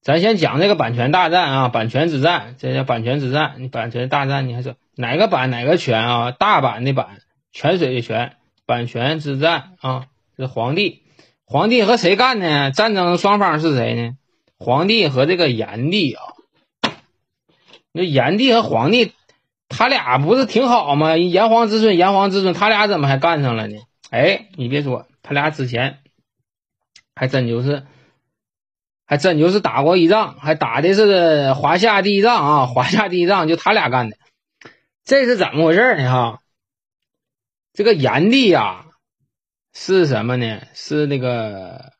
[0.00, 3.56] 咱先讲这个版权大战啊，版权之战，这叫版权之战。
[3.58, 4.76] 你版权大战，你还说？
[4.96, 6.30] 哪个版哪个泉啊？
[6.32, 7.18] 大版的版，
[7.52, 11.02] 泉水的泉，版权之战啊，是皇帝。
[11.44, 12.70] 皇帝和谁干呢？
[12.70, 14.12] 战争双方是谁呢？
[14.58, 16.22] 皇帝和这个炎帝啊。
[17.92, 19.12] 那炎帝和皇帝，
[19.68, 21.16] 他俩不是挺好吗？
[21.16, 23.76] 炎黄子孙，炎黄子孙，他俩怎么还干上了呢？
[24.10, 25.98] 哎，你别说，他俩之前
[27.16, 27.84] 还真就是，
[29.06, 32.66] 还真就是打过一仗，还打的是华夏第一仗啊！
[32.66, 34.16] 华夏第一仗就他俩干的。
[35.10, 36.08] 这是怎么回事呢？
[36.08, 36.40] 哈，
[37.72, 38.86] 这个炎帝呀，
[39.72, 40.62] 是什么呢？
[40.72, 41.94] 是那个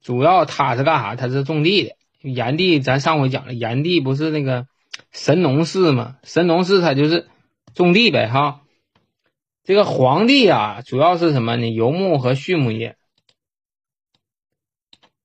[0.00, 1.14] 主要他是干啥？
[1.14, 1.94] 他是种地的。
[2.22, 4.66] 炎帝，咱上回讲了，炎帝不是那个
[5.12, 6.18] 神农氏吗？
[6.24, 7.28] 神农氏他就是
[7.76, 8.62] 种地呗，哈。
[9.62, 11.68] 这个皇帝啊，主要是什么呢？
[11.68, 12.96] 游牧和畜牧业。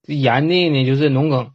[0.03, 1.51] 这炎帝呢，就是农耕。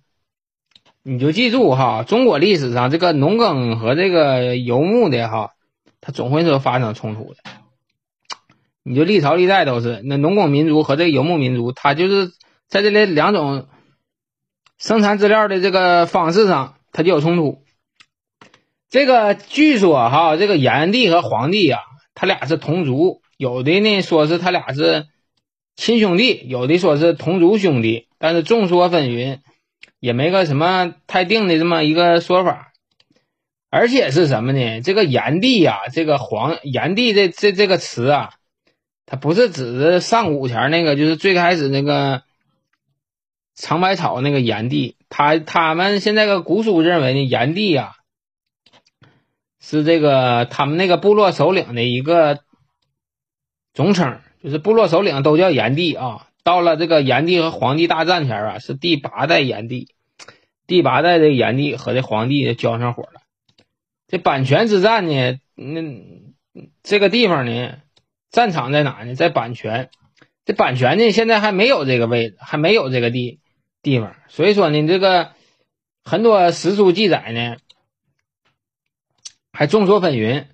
[1.08, 5.52] 你就记住哈，中国历史上这个农耕和这个游牧的哈，
[6.00, 7.36] 它总会是发生冲突的。
[8.82, 12.32] 你就历朝历代都是那农耕民族和这个游牧民族，它就是
[12.66, 13.68] 在这里两种
[14.78, 17.62] 生产资料的这个方式上，它就有冲突。
[18.90, 21.82] 这个据说哈，这个炎帝和黄帝啊，
[22.16, 25.06] 他俩是同族，有的呢说是他俩是
[25.76, 29.38] 亲兄弟，有的说是同族兄弟，但是众说纷纭。
[29.98, 32.72] 也没个什么太定的这么一个说法，
[33.70, 34.80] 而且是什么呢？
[34.82, 38.34] 这个炎帝呀，这个黄炎帝这这这个词啊，
[39.06, 42.22] 它不是指的上古前那个，就是最开始那个
[43.54, 44.96] 尝百草那个炎帝。
[45.08, 47.96] 他他们现在个古书认为呢，炎帝呀
[49.60, 52.40] 是这个他们那个部落首领的一个
[53.72, 56.28] 总称，就是部落首领都叫炎帝啊。
[56.46, 59.88] 到了这个炎帝和黄帝大战前啊，是第八代炎帝，
[60.68, 63.20] 第八代的炎帝和这黄帝交上火了。
[64.06, 65.82] 这阪泉之战呢，那
[66.84, 67.78] 这个地方呢，
[68.30, 69.16] 战场在哪呢？
[69.16, 69.90] 在阪泉。
[70.44, 73.40] 这阪泉呢，现在还没有这个位置，还没有这个地
[73.82, 74.14] 地方。
[74.28, 75.32] 所以说呢，这个
[76.04, 77.56] 很多史书记载呢，
[79.52, 80.46] 还众说纷纭，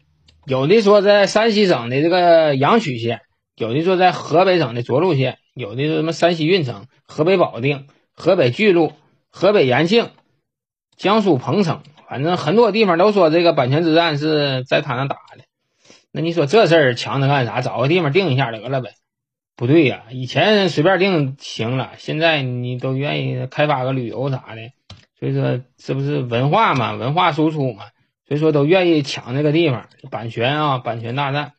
[0.47, 3.21] 有的说在山西省的这个阳曲县。
[3.57, 8.93] 有的说在河北省的涿鹿县，有的是什么山西运城、河北保定、河北巨鹿、
[9.31, 10.11] 河北延庆、
[10.97, 15.45] 江苏彭城，反正很多地方都说这个版权之战是在他那打的。
[16.11, 17.61] 那你说这事儿强他干啥？
[17.61, 18.95] 找个地方定一下得了呗？
[19.55, 24.73] 不对呀，以前随便定行了，现在你都愿意开发个旅游啥的，
[25.21, 27.85] 所以说这不是文化嘛，文化输出嘛，
[28.27, 29.89] 所以说都愿意抢这个地方。
[30.11, 31.53] 版权啊，版权大战，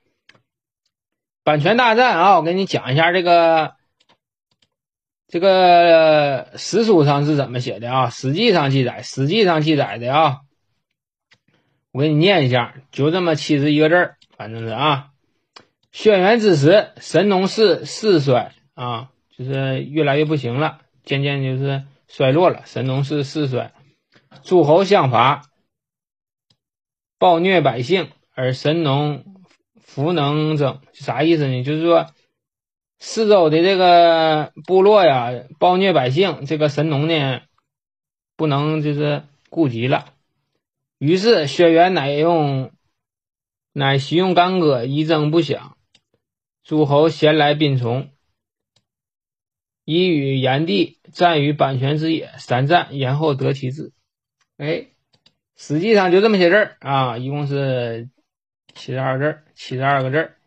[1.44, 2.36] 版权大战啊！
[2.38, 3.76] 我给你讲一下这个
[5.34, 8.12] 这个史书上是怎么写的啊？
[8.12, 10.42] 史记上记载，史记上记载的啊，
[11.92, 15.10] 我给你念一下，就这么七十一个字，反正是啊。
[15.92, 22.62] 轩辕之时，神农氏世衰啊，就是越来越不行了，渐渐就是衰落了。
[22.66, 23.74] 神农氏世衰，
[24.44, 25.50] 诸侯相伐，
[27.18, 29.26] 暴虐百姓，而神农
[29.82, 30.82] 弗能争。
[30.94, 31.64] 啥意思呢？
[31.64, 32.06] 就是说，
[33.06, 37.42] 四周的这个部落呀，暴虐百姓，这个神农呢，
[38.38, 40.14] 不能就是顾及了。
[41.00, 42.72] 于是轩辕乃用，
[43.74, 45.76] 乃习用干戈，一征不响。
[46.64, 48.10] 诸侯咸来宾从，
[49.84, 53.92] 以与炎帝战于阪泉之野，三战，然后得其志。
[54.56, 54.88] 哎，
[55.58, 58.10] 实际上就这么些字儿啊，一共是
[58.74, 60.38] 七十二字儿，七十二个字儿。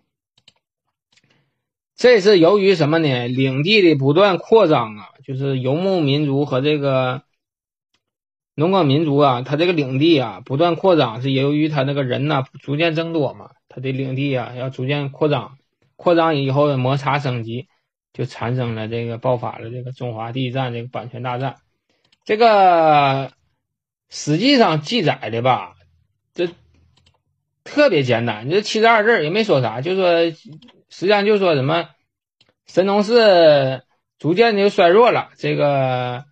[1.97, 3.27] 这是由于什么呢？
[3.27, 7.23] 领地的不断扩张啊，就是游牧民族和这个
[8.55, 15.57] 农耕民族啊，他这个领地啊不断扩张，是由于他那个人呢逐渐增多嘛，他的领地啊要逐渐扩张。
[15.97, 17.69] 扩张以后的摩擦升级，
[18.13, 21.57] 就产生了这个爆发了这个中华地战这个版权大战。
[22.27, 23.33] 这个
[24.11, 25.75] 实际上记载的吧，
[26.35, 26.51] 这
[27.65, 30.11] 特别简单，这七十二字也没说啥，就说
[30.97, 31.91] 实际上就说什么
[32.67, 33.85] 神农氏
[34.19, 36.25] 逐渐的衰弱了，这个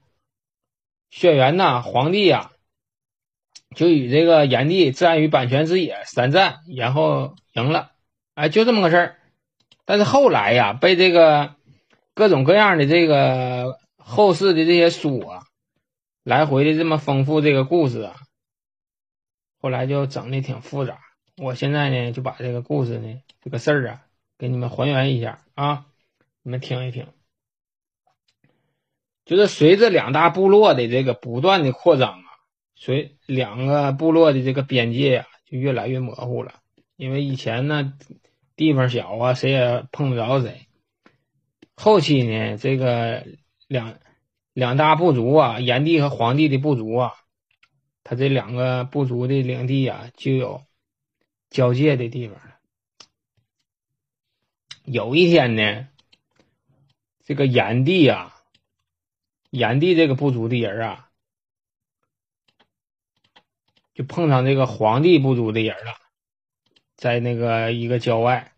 [1.11, 2.51] 轩辕呐皇帝呀，
[3.77, 7.91] 就与这个炎帝战于阪泉之野三战，然后赢了，
[8.35, 9.19] 哎，就这么个事儿。
[9.85, 11.57] 但是后来呀，被这个
[12.15, 15.43] 各种各样的这个后世的这些书啊，
[16.23, 18.17] 来回的这么丰富这个故事啊，
[19.61, 21.01] 后来就整的挺复杂。
[21.37, 24.01] 我现在呢，就把这个故事呢，这个事儿啊，
[24.39, 25.87] 给你们还原一下啊，
[26.43, 27.07] 你们听一听。
[29.25, 32.27] 就是随着两大部落的这个不断的扩张啊，
[32.75, 36.61] 随两个部落的这个边界呀，就越来越模糊了，
[36.97, 37.93] 因为以前呢。
[38.57, 40.69] 地方小啊，谁也碰不着谁。
[41.75, 43.27] 后期呢，这个
[43.67, 43.99] 两
[44.53, 47.15] 两大部族啊，炎帝和黄帝的部族啊，
[48.05, 50.63] 他这两个部族的领地啊，就有
[51.51, 52.54] 交界的地方了。
[54.85, 55.89] 有一天呢，
[57.25, 58.37] 这个炎帝啊，
[59.51, 61.09] 炎帝这个部族的人啊，
[63.95, 65.95] 就碰上这个黄帝部族的人了。
[66.97, 68.53] 在那个一个郊外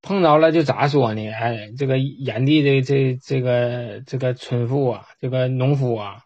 [0.00, 1.28] 碰着了，就咋说呢？
[1.30, 6.24] 哎，这个炎帝的这这个这个村妇啊，这个农夫啊，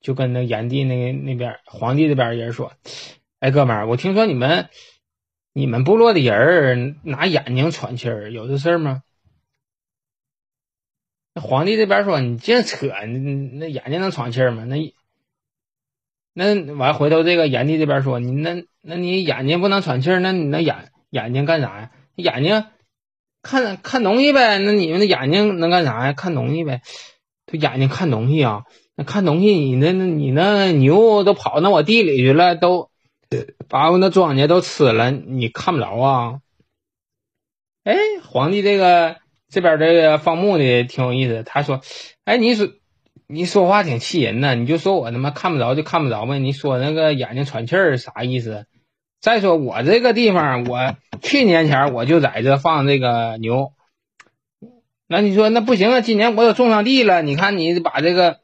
[0.00, 2.72] 就跟那炎帝那那边皇帝这边人说
[3.40, 4.68] ：“哎，哥们儿，我听说你们
[5.52, 9.02] 你们部落的人拿眼睛喘气儿，有这事儿吗？”
[11.34, 14.64] 那皇帝这边说：“你净扯，那眼睛能喘气儿吗？
[14.64, 14.92] 那。”
[16.34, 21.90] 那完回头这个炎帝这边说你那那你眼睛不能喘气儿，那你那眼眼睛干啥呀？
[22.14, 22.64] 眼睛
[23.42, 24.58] 看看东西呗。
[24.58, 26.14] 那你们的眼睛能干啥呀？
[26.14, 26.80] 看东西呗。
[27.44, 28.62] 他眼睛看东西啊？
[28.96, 32.88] 那看东西，你那你那牛都跑那我地里去了，都
[33.68, 36.40] 把我那庄稼都吃了，你看不着啊？
[37.84, 39.16] 哎，皇帝这个
[39.48, 41.42] 这边这个放牧的挺有意思。
[41.44, 41.80] 他说，
[42.24, 42.68] 哎，你说。
[43.28, 46.38] 你说话挺气人呢，你就说我他妈看不着就看不着呗。
[46.38, 48.66] 你说那个眼睛喘气儿啥意思？
[49.22, 53.72] 再说我这个地方，我去年前我就在这放这个牛，
[55.06, 56.02] 那你说那不行啊？
[56.02, 58.40] 今年我都种上地了，你看你把这个，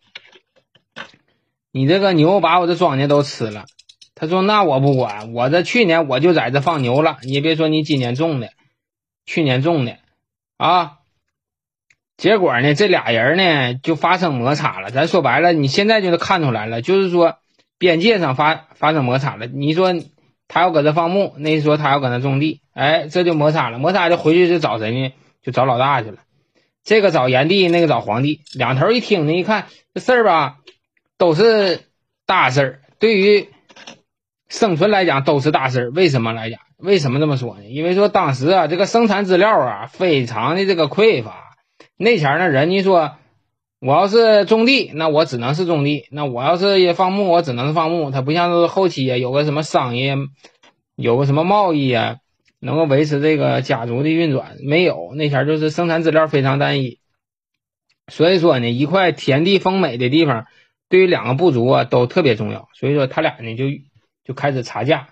[1.70, 3.66] 你这个牛把我的庄稼都吃了。
[4.20, 8.50] 他说那我不管，我这去年我就在这放牛了，你别说你今年种的，
[9.24, 9.96] 去年种的
[10.56, 10.94] 啊。
[12.16, 14.90] 结果呢，这俩人呢就发生摩擦了。
[14.90, 17.36] 咱说白了，你现在就能看出来了，就是说
[17.78, 19.46] 边界上发发生摩擦了。
[19.46, 19.94] 你说
[20.48, 23.78] 他要搁这放牧，那说他要搁那种地，哎，这就摩擦了。
[23.78, 25.12] 摩擦就回去就找谁呢？
[25.42, 26.18] 就找老大去了。
[26.82, 28.40] 这个找炎帝，那个找皇帝。
[28.52, 30.58] 两头一听呢，一看这事儿吧，
[31.18, 31.82] 都是
[32.26, 32.80] 大事儿。
[32.98, 33.48] 对于
[34.48, 35.90] 生存来讲都是大事儿。
[35.90, 36.60] 为什么来讲？
[36.78, 37.64] 为什么这么说呢？
[37.64, 41.56] 因为说当时啊，这个生产资料啊非常的这个匮乏。
[41.96, 43.16] 那前儿呢，人家说，
[43.80, 48.10] 我要是种地，那我只能是种地；那我要是放牧，我只能是放牧。
[48.10, 50.16] 它不像是后期啊，有个什么商业，
[50.96, 52.16] 有个什么贸易啊，
[52.60, 54.56] 能够维持这个家族的运转。
[54.62, 57.00] 没有，那前儿就是生产资料非常单一。
[58.06, 60.46] 所以说呢，一块田地丰美的地方，
[60.88, 62.68] 对于两个部族啊都特别重要。
[62.74, 63.64] 所以说他俩呢就
[64.28, 65.08] 就开始查价，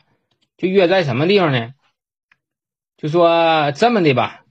[0.59, 1.73] 就约在什么地方呢？
[2.99, 4.45] 就说这么的吧，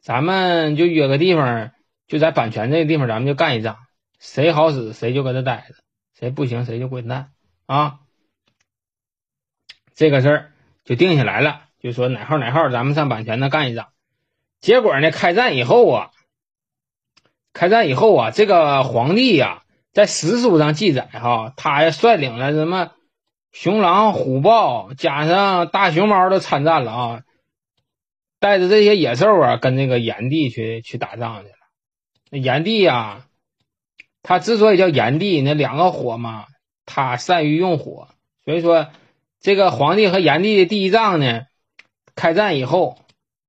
[0.00, 1.70] 咱们就约个地方，
[2.08, 3.78] 就在版权这个地方，咱们就干一仗，
[4.18, 5.76] 谁好使谁就搁这待着，
[6.18, 7.30] 谁不行谁就滚蛋
[7.66, 8.00] 啊！
[9.94, 10.52] 这个事儿
[10.84, 13.90] 就定下来了，就说哪号哪号，咱们上版权那干一仗。
[14.58, 16.10] 结果呢，开战以后啊。
[17.52, 22.90] 开战以后啊，这个皇帝呀，在史书上记载哈，他也率领了什么
[23.52, 27.22] 熊狼、虎豹，加上大熊猫都参战了啊，
[28.40, 31.54] 带着这些野兽啊，跟那个炎帝去去打仗去了。
[32.30, 33.26] 那炎帝呀，
[34.22, 36.46] 他之所以叫炎帝，那两个火嘛，
[36.86, 38.08] 他善于用火，
[38.44, 38.88] 所以说
[39.40, 41.42] 这个皇帝和炎帝的第一仗呢，
[42.14, 42.98] 开战以后，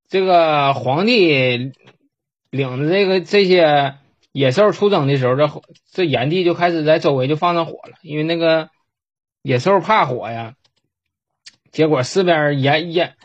[0.07, 1.71] 这个皇帝。
[2.53, 3.95] 领着这个这些
[4.31, 8.69] 野兽出征的时候，这这炎帝就开始在周围就放上火了，因为那个
[9.43, 10.55] 野兽怕火呀。
[11.71, 13.15] 结果四边烟烟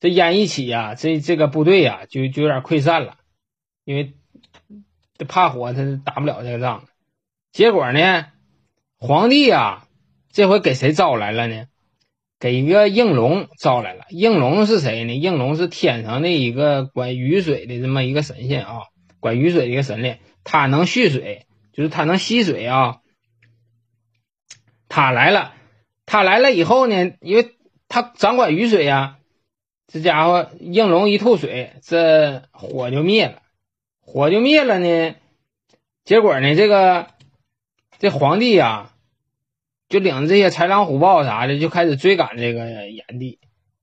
[0.00, 3.18] 这烟一起呀，这这个部队呀就就有点溃散了，
[3.84, 4.14] 因为
[5.16, 6.84] 这怕火，他打不了这个仗。
[7.52, 8.26] 结果呢，
[8.98, 9.86] 皇帝呀
[10.30, 11.66] 这回给谁招来了呢？
[12.38, 15.14] 给一个应龙招来了，应龙是谁呢？
[15.14, 18.82] 应龙是天上的一个管雨水的这么一个神仙啊，
[19.20, 23.00] 管雨水的一个神灵，他能蓄水，就是他能吸水啊。
[24.88, 25.54] 他来了，
[26.06, 27.56] 他来了以后呢，因为
[27.88, 29.18] 他掌管雨水呀，
[29.86, 33.42] 这家伙应龙一吐水，这火就灭了，
[34.00, 35.14] 火就灭了呢。
[36.04, 37.08] 结果呢，这个
[37.98, 38.92] 这皇帝呀。
[39.88, 43.38] 就领着这些豺狼虎豹啥的，就开始追赶这个炎帝。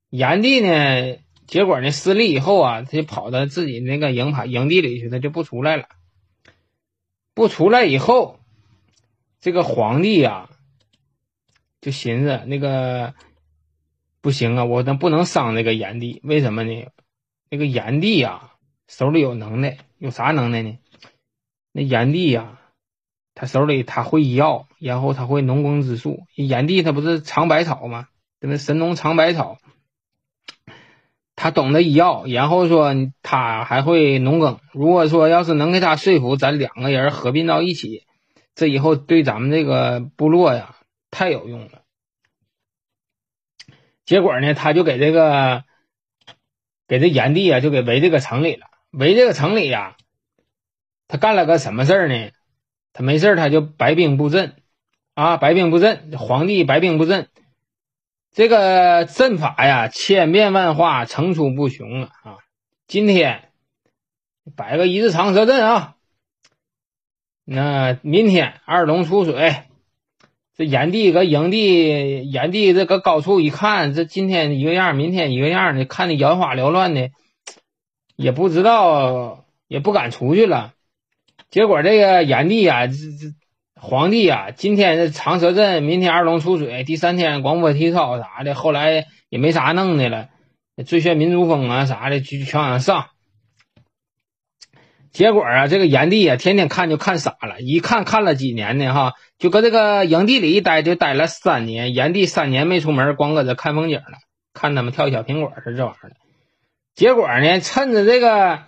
[0.09, 1.15] 炎帝呢，
[1.47, 5.85] 结果呢失利以后啊，他就跑到自己那个营盘营地里去，他就不出来了。
[7.33, 8.37] 不出来以后，
[9.39, 10.49] 这个皇帝呀，
[11.83, 13.13] 就寻思那个
[14.21, 16.21] 不行啊，我能不能伤那个炎帝？
[16.23, 16.87] 为什么呢？
[17.49, 18.53] 那个炎帝呀，
[18.87, 20.77] 手里有能耐，有啥能耐呢？
[21.73, 22.59] 那炎帝呀。
[23.35, 26.19] 他手里他会医药，然后他会农耕之术。
[26.35, 28.07] 炎帝他不是尝百草吗？
[28.39, 29.57] 那神农尝百草，
[31.35, 34.59] 他懂得医药，然后说他还会农耕。
[34.71, 38.05] 如果说要是能给他说服，咱两个人合并到一起，
[38.53, 40.75] 这以后对咱们这个部落呀
[41.13, 41.83] 太有用了。
[44.03, 45.63] 结果呢，他就给这个
[46.87, 48.67] 给这炎帝啊，就给围这个城里了。
[48.91, 49.95] 围这个城里呀，
[51.07, 52.31] 他干了个什么事儿呢？
[52.91, 54.61] 他没事他就白兵布阵，
[55.15, 57.29] 啊，白兵布阵，皇帝白兵布阵，
[58.31, 62.11] 这个阵法呀，千变万化，层出不穷啊！
[62.23, 62.37] 啊，
[62.85, 63.51] 今天
[64.55, 65.95] 摆个一字长蛇阵啊，
[67.45, 69.63] 那明天二龙出水，
[70.55, 77.09] 这炎帝搁营地，炎帝这搁高处一看，这今天一个样，明天一个样的，看的眼花缭乱的，
[78.15, 80.73] 也不知道，也不敢出去了。
[81.49, 83.33] 结果这个炎帝呀，这这
[83.81, 90.29] 皇帝呀，今天是长蛇阵，明天二龙出水，第三天广播体操啥的，后来也没啥弄的了，
[90.85, 93.07] 最炫民族风啊啥的，就全往上上。
[95.13, 101.93] 结果啊，这个炎帝啊，天天看就看傻了，一看看了几年呢，哈，就搁这个营地里一待就待了三年。
[101.93, 104.17] 炎帝三年没出门，光搁这看风景了，
[104.53, 106.15] 看他们跳小苹果是这玩意儿的。
[106.95, 108.59] 结果呢，趁着这个。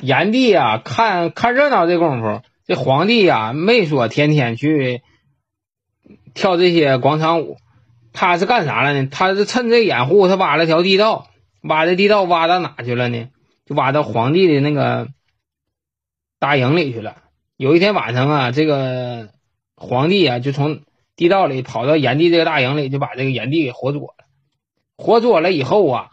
[0.00, 5.02] 炎帝啊，看看热闹这功夫，这皇帝呀没说天天去
[6.34, 7.56] 跳这些广场舞，
[8.12, 9.08] 他是干啥了呢？
[9.10, 11.26] 他是趁这掩护，他挖了条地道，
[11.62, 13.26] 挖这地道挖到哪去了呢？
[13.66, 15.08] 就挖到皇帝的那个
[16.38, 17.22] 大营里去了。
[17.56, 19.32] 有一天晚上啊，这个
[19.74, 20.82] 皇帝啊就从
[21.16, 24.24] 地道里跑到炎帝这个大营里，就把这个炎帝给活捉了。
[24.96, 26.10] 活捉了以后啊。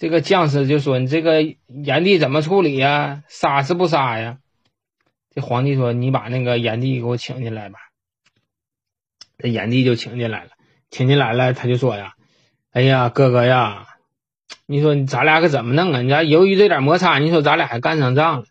[0.00, 3.24] 这个将士就说：“你这个炎帝怎么处理呀？
[3.26, 4.38] 杀是不杀呀？”
[5.34, 7.80] 这皇帝说：“你把那个炎帝给我请进来吧。”
[9.38, 10.50] 这炎帝就请进来了，
[10.88, 12.14] 请进来了，他就说：“呀，
[12.70, 13.87] 哎呀，哥哥呀，
[14.66, 16.02] 你说咱俩可怎么弄啊？
[16.02, 18.44] 你看由于这点摩擦，你说咱俩还干上仗了。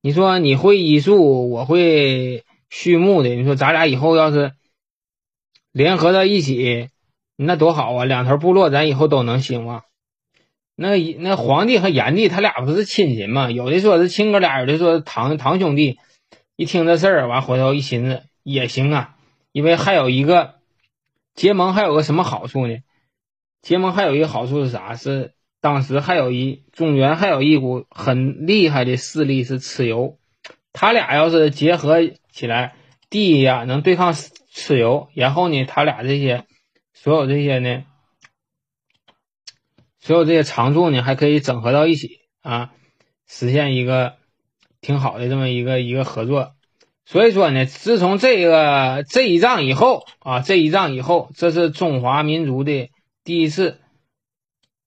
[0.00, 4.52] 你说你会医术，我会畜牧的，你说咱俩以后要是
[5.72, 6.88] 联合到一起，
[7.36, 8.04] 那多好啊！
[8.04, 9.82] 两头部落咱以后都能兴旺。
[10.76, 13.50] 那那皇帝和炎帝他俩不是亲戚吗？
[13.50, 15.98] 有的说是亲哥俩，有的说是堂堂兄弟。
[16.56, 19.16] 一听这事儿，完回头一寻思也行啊，
[19.52, 20.56] 因为还有一个
[21.34, 22.76] 结盟，还有个什么好处呢？
[23.64, 24.94] 结盟还有一个好处是啥？
[24.94, 30.18] 是当时还有一中原还有一股很厉害的势力是蚩尤，
[30.74, 31.98] 他俩要是结合
[32.30, 32.76] 起来，
[33.08, 36.44] 第一呀能对抗蚩尤，然后呢，他俩这些
[36.92, 37.84] 所有这些呢，
[39.98, 42.70] 所有这些长处呢，还可以整合到一起啊，
[43.26, 44.16] 实现一个。
[44.82, 46.52] 挺好的这么一个一个合作，
[47.06, 52.90] 所以说呢，自从这个这一仗以后啊，这一仗以后，这是中华民族的
[53.24, 53.80] 第一次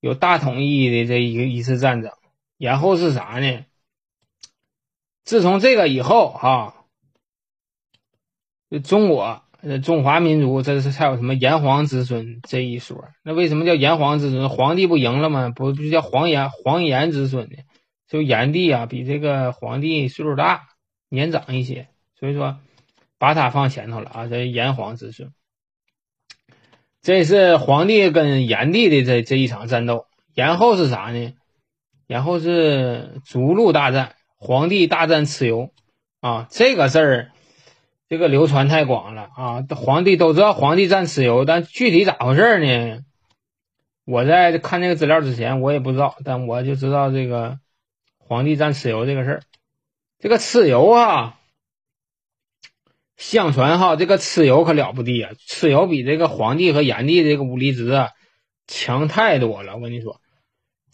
[0.00, 2.12] 有大统一的这一个一次战争。
[2.56, 3.64] 然后是啥呢？
[5.22, 6.86] 自从这个以后哈，
[8.82, 9.44] 中国
[9.82, 13.10] 中华民族这是才有什么炎黄子孙这一说。
[13.22, 14.48] 那为什么叫炎黄子孙？
[14.48, 15.50] 皇帝不赢了吗？
[15.50, 17.56] 不不叫黄炎黄炎子孙呢？
[18.08, 20.68] 就炎帝啊，比这个皇帝岁数大，
[21.10, 22.58] 年长一些，所以说
[23.18, 24.26] 把他放前头了啊。
[24.26, 25.32] 这炎黄子孙，
[27.08, 30.04] 这是皇帝跟炎帝的这这一场战斗。
[30.34, 31.32] 然后是啥呢？
[32.06, 35.70] 然后是逐鹿大战，皇帝大战蚩尤
[36.20, 36.46] 啊。
[36.50, 37.32] 这个事儿，
[38.10, 39.64] 这个流传太广了啊。
[39.74, 43.00] 皇帝都知道皇帝战蚩尤，但具体咋回事呢？
[44.04, 47.58] 我在看这个资料之前，我也不知道，但我就知道这个。
[48.18, 49.40] 皇帝战蚩尤这个事儿，
[50.18, 51.37] 这个蚩尤啊，
[53.18, 55.32] 相传哈，这个蚩尤可了不地啊！
[55.46, 58.10] 蚩尤比这个黄帝和炎帝这个武力值啊
[58.66, 59.74] 强太多了。
[59.76, 60.20] 我跟你说，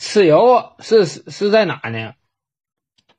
[0.00, 2.14] 蚩尤是是在哪呢？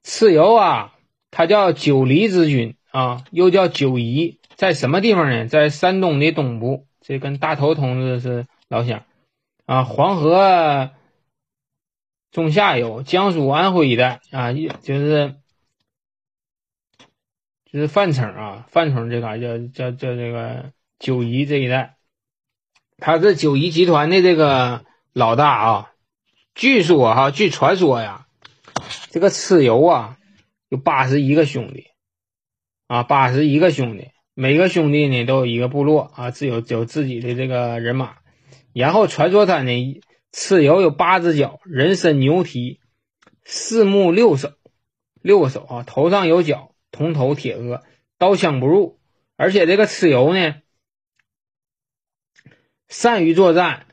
[0.03, 0.95] 蚩尤啊，
[1.31, 5.47] 他叫九黎之君啊，又叫九夷，在什么地方呢？
[5.47, 9.03] 在山东的东部，这跟大头同志是老乡
[9.65, 10.91] 啊，黄河。
[12.31, 15.35] 中下游，江苏、安徽一带啊，就是
[17.75, 21.97] 就是范城啊，范城这嘎叫叫叫这个九夷这一带，
[22.99, 25.91] 他是九夷集团的这个老大啊。
[26.53, 28.27] 据说哈，据传说呀，
[29.09, 30.17] 这个蚩尤啊
[30.69, 31.87] 有八十一个兄弟
[32.87, 38.15] 啊，八十一个兄弟，每个兄弟呢都有一个部落啊，自有有自己的这个人马，
[38.71, 40.01] 然后传说他呢。
[40.37, 42.81] 蚩尤有八只脚，人身牛蹄，
[43.45, 44.51] 四目六手，
[45.21, 47.83] 六个手啊，头上有角，铜头铁额，
[48.17, 48.97] 刀枪不入。
[49.35, 50.55] 而且这个蚩尤呢，
[52.87, 53.85] 善于作战，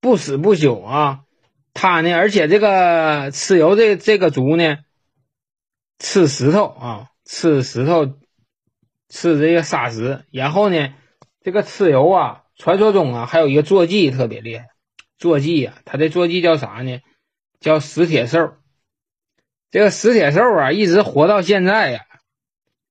[0.00, 1.24] 不死不休啊。
[1.72, 4.78] 他呢，而且这个蚩尤这这个族呢，
[5.98, 8.06] 吃石头啊，吃石头，
[9.08, 10.24] 吃这个砂石。
[10.30, 10.94] 然后呢，
[11.40, 14.68] 这个蚩尤啊，传说中啊，还有一个坐骑特别厉害。
[15.18, 17.00] 坐骑呀，他的坐骑叫啥呢？
[17.58, 18.54] 叫石铁兽。
[19.74, 22.06] 这个石铁兽啊，一直活到现在呀。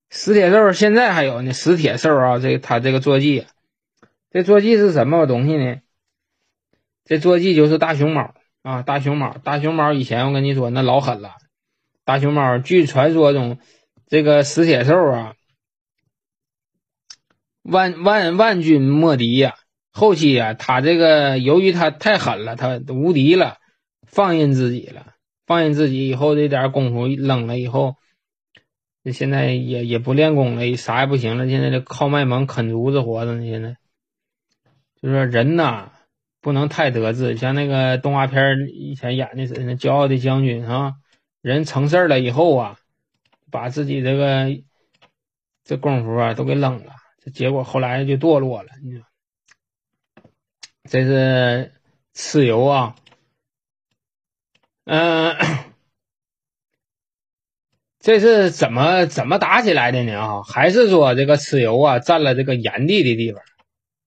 [0.10, 1.54] 石铁兽现在还有呢。
[1.54, 3.48] 石铁兽啊，这他这个坐骑，
[4.32, 5.78] 这坐骑是什么东西呢？
[7.06, 9.38] 这坐骑就是大熊猫啊，大熊猫。
[9.46, 11.38] 大熊猫以前我跟你说那老狠了。
[12.04, 13.60] 大熊猫据传说中，
[14.08, 15.36] 这个石铁兽啊，
[17.62, 19.56] 万万万军莫敌呀。
[19.94, 23.60] 后期呀，他这个由于他太狠了，他无敌了，
[24.06, 25.13] 放任自己了，
[25.46, 27.96] 放任自己以后这点功夫扔了以后，
[29.12, 33.46] 现在也也不练功了，啥也不行了，现在就靠卖萌啃竹子活着呢。
[33.46, 33.78] 现在
[35.02, 35.92] 就说人呐，
[36.40, 40.94] 不能太得志，像那个动画片以前演的是那骄傲的将军啊，
[41.42, 42.78] 人成事了以后啊，
[43.52, 44.48] 把自己这个
[45.66, 49.04] 这功夫啊都给扔了，这结果后来就堕落了，你说。
[50.90, 51.72] 这是
[52.14, 52.96] 蚩尤啊，
[54.86, 55.36] 嗯，
[58.00, 60.20] 这是怎么怎么打起来的呢？
[60.20, 63.42] 啊，还是说这个蚩尤啊占了这个炎帝的地方？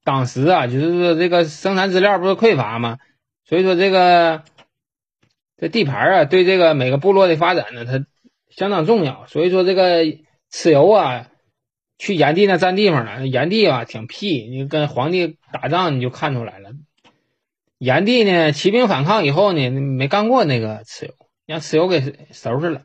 [0.04, 2.98] 当时啊，就是说这个生产资料不是匮乏吗？
[3.44, 4.42] 所以说这个
[5.56, 8.04] 这地盘啊，对这个每个部落的发展呢，它
[8.50, 9.26] 相当重要。
[9.26, 10.04] 所以说这个
[10.52, 11.28] 蚩尤啊。
[11.98, 16.72] 去炎帝那占地方了，炎帝啊挺屁，你跟皇帝打仗你就看出来了。
[17.78, 21.14] 炎帝呢起兵反抗以后呢，没干过那个蚩尤，
[21.46, 22.00] 让蚩尤给
[22.32, 22.82] 收拾了，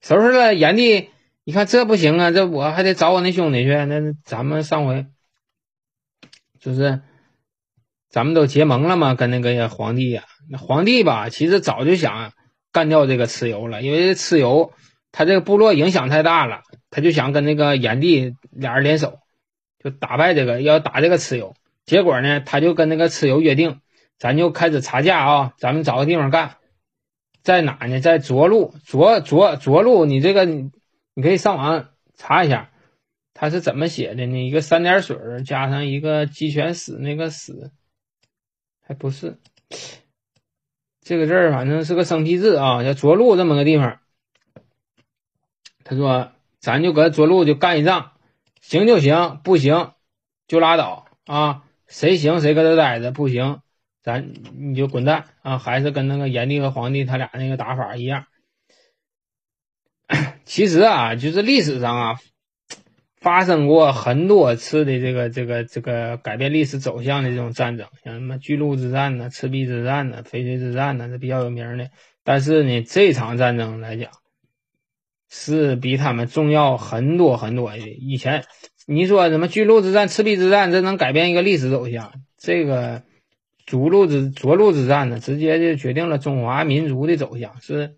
[0.00, 0.54] 收拾了。
[0.54, 1.10] 炎帝
[1.44, 3.70] 一看这不行啊，这我还得找我那兄弟去。
[3.70, 5.06] 那咱们上回
[6.58, 7.00] 就是
[8.08, 12.32] 咱们都结盟了嘛，跟那个皇帝呀，那皇帝吧其实早就想
[12.72, 14.72] 干掉这个蚩尤了，因为蚩尤
[15.12, 16.62] 他这个部落影响太大了。
[16.92, 19.20] 他就想跟那个炎帝俩人联手，
[19.78, 21.54] 就打败这个要打这个蚩尤。
[21.86, 23.80] 结果呢，他就跟那个蚩尤约定，
[24.20, 26.58] 咱就开始查价啊，咱们找个地方干，
[27.42, 28.00] 在哪呢？
[28.00, 30.70] 在涿鹿，涿涿涿鹿，你这个你
[31.14, 32.70] 你可以上网查一下，
[33.32, 34.46] 它是怎么写的呢？
[34.46, 35.16] 一个三点水
[35.46, 37.72] 加上一个鸡犬死那个死，
[38.86, 39.38] 还不是
[41.00, 44.00] 这个字儿，反正是个生僻字啊，叫涿鹿这么个地方。
[45.82, 48.12] 他说，咱就搁涿鹿就干一仗，
[48.60, 49.92] 行就行，不行
[50.46, 51.64] 就拉倒啊。
[51.86, 53.62] 谁行谁搁这待着，不行，
[54.02, 55.58] 咱你就滚蛋啊！
[55.58, 58.24] 还是跟那个炎帝和黄帝他俩那个打法一样。
[60.44, 62.18] 其实啊，就是历史上啊，
[63.20, 71.90] 发生过很多次的这个这个这个改变历史走向的这种战争，像什么巨鹿之战呢、赤壁之战呢、淝水之战呢，是比较有名的。
[72.24, 74.10] 但是呢，这场战争来讲，
[75.28, 77.78] 是比他们重要很多很多的。
[77.78, 78.44] 以前。
[78.86, 82.12] 你说什么巨鹿之战、赤壁之战，这能改变一个历史走向？
[82.36, 83.04] 这个
[83.70, 87.94] 逐鹿之逐鹿之战呢，直接就决定了中华民族的走向，是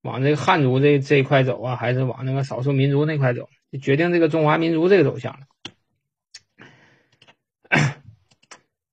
[0.00, 3.50] 往这个汉族这这一块走啊，还是往那个少数民族那块走？
[3.70, 5.40] 就决定这个中华民族这个走向了。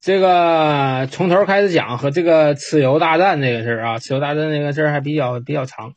[0.01, 5.95] 这个从头开始讲和这个蚩尤大战这个事儿啊，蚩尤大战这个事儿还比较比较长，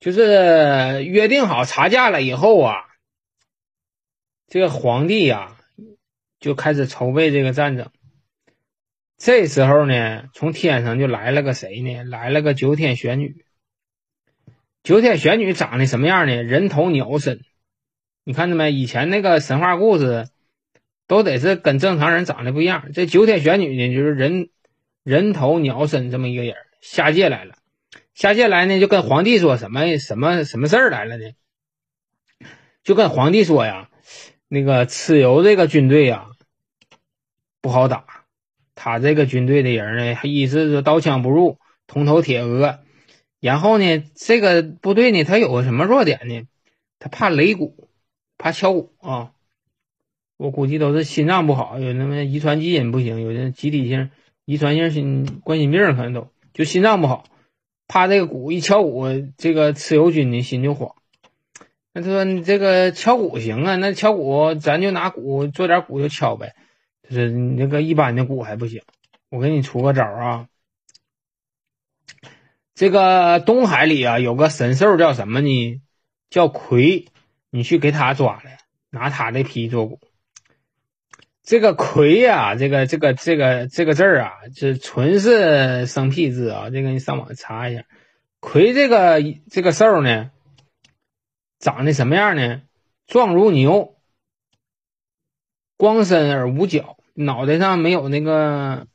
[0.00, 2.86] 就是约定好查价了以后啊。
[4.46, 5.58] 这个皇帝呀，
[6.40, 7.90] 就开始筹备这个战争。
[9.24, 12.02] 这时候呢，从天上就来了个谁呢？
[12.02, 13.44] 来了个九天玄女。
[14.82, 16.42] 九天玄女长得什么样呢？
[16.42, 17.40] 人头鸟身。
[18.24, 18.72] 你看着没？
[18.72, 20.28] 以前那个神话故事
[21.06, 22.90] 都得是跟正常人长得不一样。
[22.94, 24.48] 这九天玄女呢，就是人
[25.04, 27.54] 人头鸟身这么一个人下界来了。
[28.14, 31.30] 下界来呢，就跟皇帝说什么什么什么事儿来了呢？
[32.82, 33.88] 就跟皇帝说呀。
[34.48, 36.26] 那个蚩尤这个军队呀，
[37.60, 38.21] 不好打。
[38.84, 42.80] 他这个军队的人呢，一是刀枪不入，铜头铁额。
[43.38, 46.48] 然后呢，这个部队呢，他有个什么弱点呢？
[46.98, 47.88] 他怕擂鼓，
[48.38, 49.30] 怕敲鼓啊。
[50.36, 54.10] 我估计都是心脏不好，有那么遗传基因不行，有的集体性
[54.44, 57.22] 遗传性心冠心病可能都就心脏不好，
[57.86, 59.04] 怕这个鼓一敲鼓，
[59.36, 60.96] 这个蚩尤军的心就慌。
[61.92, 63.76] 那他说你这个敲鼓行啊？
[63.76, 66.56] 那敲鼓咱就拿鼓做点鼓就敲呗。
[67.08, 68.82] 就是你那个一般的鼓还不行。
[69.28, 70.48] 我给你出个招啊。
[72.74, 75.80] 这个东海里啊有个神兽叫什么呢？
[76.30, 77.06] 叫魁。
[77.54, 80.00] 你去给他抓来，拿他的皮做鼓。
[81.42, 86.70] 这个魁呀，这个这个这个这个字儿啊，这纯是生僻字啊。
[86.70, 87.84] 这个你上网查一下。
[88.40, 90.30] 魁这个这个兽呢？
[91.58, 92.62] 长得什么样呢？
[93.06, 93.91] 壮如牛，
[95.76, 98.86] 光身而无角，脑袋上没有那个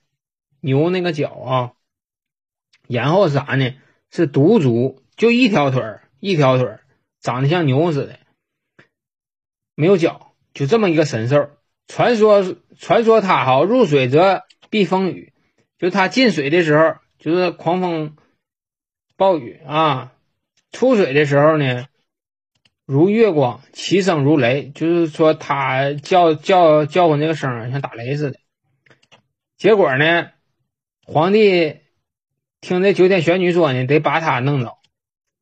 [0.61, 1.71] 牛那个角啊。
[2.88, 3.75] 然后啥呢？
[4.09, 6.80] 是独足，就一条腿儿，一条腿儿，
[7.19, 8.19] 长得像牛似的，
[9.75, 11.49] 没有脚，就这么一个神兽。
[11.88, 15.34] 传说传说它哈入水则避风雨，
[15.78, 18.15] 就它进水的时候就是狂风
[19.17, 20.13] 暴雨啊，
[20.71, 21.88] 出水的时候呢。
[22.88, 28.40] 如月光，其声如雷，就是说他叫叫叫唤那个声像打雷似的。
[29.58, 30.30] 结果呢，
[31.06, 31.82] 皇帝
[32.62, 34.78] 听这九天玄女说呢，得把他弄着，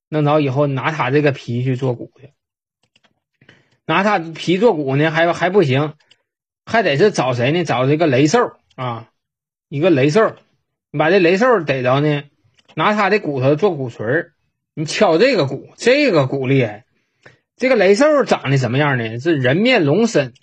[0.09, 2.31] 弄着以后拿他这个皮去做鼓去。
[3.85, 5.93] 拿他皮做鼓呢，还还不行，
[6.65, 7.63] 还得是找谁呢？
[7.63, 9.11] 找这个雷兽啊，
[9.69, 10.35] 一个雷兽，
[10.89, 12.23] 你把这雷兽逮着呢，
[12.73, 14.33] 拿他的骨头做鼓槌儿，
[14.73, 16.84] 你敲这个鼓，这个鼓厉害。
[17.57, 19.19] 这个雷兽长得什么样呢？
[19.19, 20.33] 是人面龙身，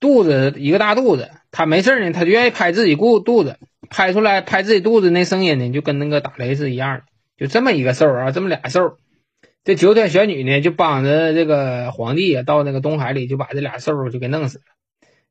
[0.00, 1.30] 肚子一个大肚子。
[1.50, 3.58] 他没事呢，他就愿意拍自己肚肚子，
[3.90, 7.02] 拍出来拍自己肚子那声音呢，就跟那个打雷是一样的。
[7.36, 8.98] 就这么一个兽啊，这么俩兽。
[9.64, 14.64] 这九天玄女呢，就帮着这个皇帝啊，到那个东海里，就把这俩兽就给弄死了。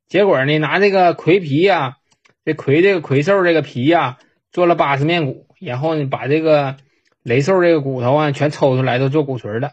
[0.06, 1.96] 结果呢，拿这个魁皮呀，
[2.44, 4.18] 这魁这个魁兽这个皮呀，
[4.52, 6.76] 做了八十面鼓，然后呢，把这个
[7.22, 9.72] 雷兽这个骨头啊，全抽出来，都做鼓槌了。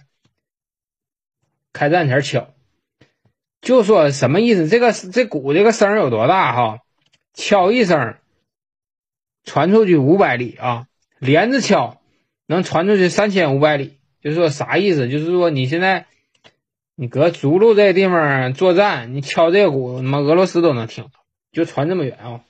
[1.75, 2.53] 开战前敲，
[3.59, 4.69] 就说什么意思？
[4.69, 6.79] 这个这鼓这个声有多大哈？
[7.33, 8.15] 敲一声，
[9.43, 10.87] 传出去五百里啊！
[11.19, 12.01] 连着敲，
[12.45, 13.97] 能传出去三千五百里。
[14.21, 15.09] 就是说啥意思？
[15.09, 16.05] 就是说你现在
[16.95, 22.41] 你搁涿鹿这地方作战，你敲这个鼓，他妈俄罗斯都能听到，就传这么远啊！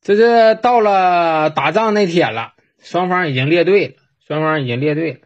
[0.00, 3.94] 这是到了打仗那天了，双方已经列队了，
[4.26, 5.20] 双方已经列队了。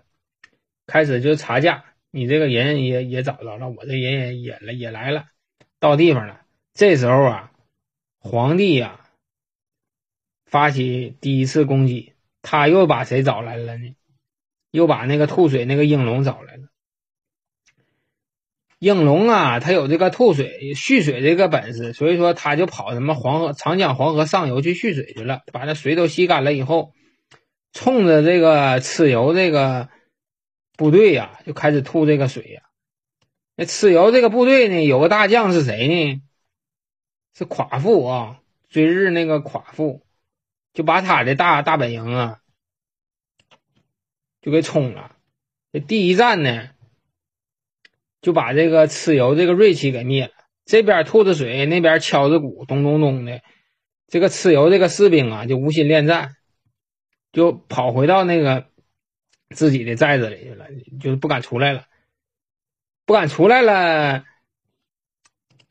[0.87, 5.25] 开始就查价，你这个人也也找着了，我这人也也来也来了，
[5.81, 6.43] 到地方了。
[6.75, 7.53] 这时候啊，
[8.19, 9.01] 皇帝呀
[10.45, 12.13] 发起第一次攻击，
[12.43, 13.97] 他又把谁找来了呢？
[14.71, 16.69] 又把那个吐水那个应龙找来了。
[18.79, 26.93] 应龙啊，他有这个吐水蓄水这个本事，所以说他就跑什么黄河、长江、黄河上游去蓄水去了，把那水都吸干了以后，
[27.73, 29.89] 冲着这个蚩尤这个。
[30.77, 32.63] 部队呀，就开始吐这个水呀。
[33.57, 36.23] 那蚩尤这个部队呢，有个大将是谁呢？
[37.33, 40.05] 是夸父啊，追日那个夸父，
[40.73, 42.41] 就把他的大大本营啊，
[44.41, 45.17] 就给冲了。
[45.73, 46.71] 这第一战呢，
[48.21, 50.33] 就把这个蚩尤这个锐气给灭了。
[50.65, 53.41] 这边吐着水，那边敲着鼓，咚咚咚的。
[54.09, 56.35] 这个蚩尤这个士兵啊，就无心恋战，
[57.33, 58.69] 就跑回到那个。
[59.55, 60.67] 自己的寨子里去了，
[61.01, 61.87] 就是不敢出来了，
[63.07, 64.25] 不敢出来了。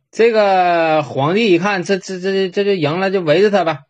[0.09, 3.85] 这个皇帝一看，这这这这就赢了，就围着他吧，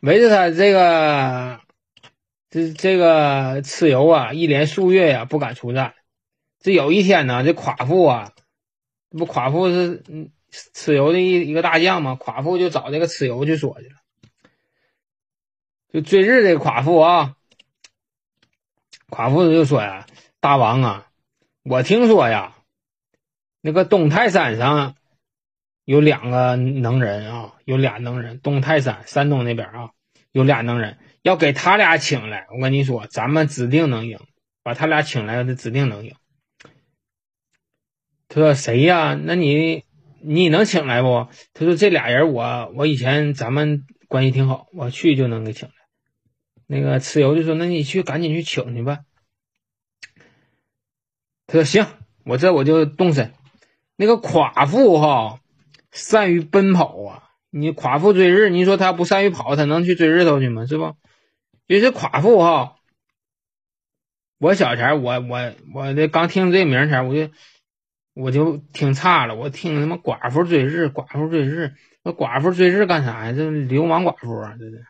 [0.00, 0.50] 围着他。
[0.50, 1.60] 这个
[2.50, 5.94] 这这个蚩尤啊，一连数月呀不敢出战。
[6.60, 8.32] 这有一天呢，这夸父啊，
[9.10, 10.02] 不夸父是
[10.74, 13.94] 蚩尤的一一个大将嘛，夸父就找这个蚩尤去说去了，
[15.92, 17.36] 就追日这个夸父啊。
[19.14, 20.06] 夸父就说呀
[20.40, 21.06] ：“大王啊，
[21.62, 22.56] 我听说呀，
[23.60, 24.96] 那个东泰山上
[25.84, 28.40] 有两个能人啊，有俩能人。
[28.40, 29.90] 东泰山，山东那边啊，
[30.32, 32.48] 有俩能人，要给他俩请来。
[32.50, 34.18] 我跟你说，咱们指定能赢，
[34.64, 36.16] 把他俩请来，他指定能赢。”
[38.26, 39.14] 他说：“谁呀？
[39.14, 39.84] 那你
[40.20, 45.68] 你能请来不？”他说：“这俩人，我我以前咱们关系挺好，我去就能给请。”
[46.66, 49.00] 那个蚩尤就说：“那你去赶紧去请去吧。”
[51.46, 51.86] 他说：“行，
[52.24, 53.32] 我这我就动身。
[53.96, 55.40] 那个夸父哈，
[55.92, 57.30] 善于奔跑啊。
[57.50, 60.66] 你夸父追日，你说他不善于跑，他能去追日头去吗？
[60.66, 60.96] 是不？
[61.68, 62.76] 就是夸父哈。
[64.38, 67.30] 我小前我我我这刚听这名前，我就
[68.14, 69.34] 我就听差了。
[69.34, 73.32] 我听他妈寡妇追日，寡妇追日，那寡妇追日干啥呀？
[73.32, 74.86] 这流氓寡妇啊，这是。”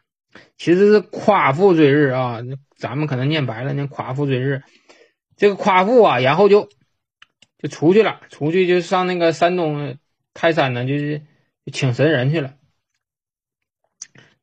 [0.56, 2.38] 其实是夸父追日啊，
[2.76, 4.62] 咱们可能念白了，念夸父追日。
[5.36, 6.68] 这个夸父啊，然后就
[7.58, 9.98] 就出去了，出去就上那个山东
[10.32, 11.22] 泰山呢，就是
[11.72, 12.54] 请神人去了。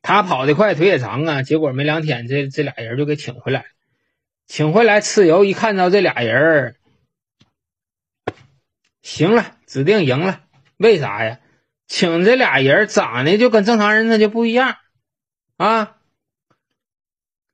[0.02, 3.66] 他跑得快，腿也长啊，结果没两天，这这俩人就给请回来。
[4.46, 6.76] 请回来，蚩尤一看到这俩人，
[9.00, 10.42] 行了，指定赢了。
[10.76, 11.38] 为啥呀？
[11.86, 14.76] 请这俩人长得就跟正常人他就不一样。
[15.62, 15.96] 啊，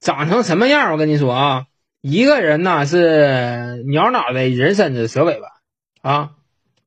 [0.00, 0.92] 长成什么样？
[0.92, 1.66] 我跟你说啊，
[2.00, 5.48] 一个人呢是鸟脑袋，人身子，蛇尾巴
[6.00, 6.36] 啊，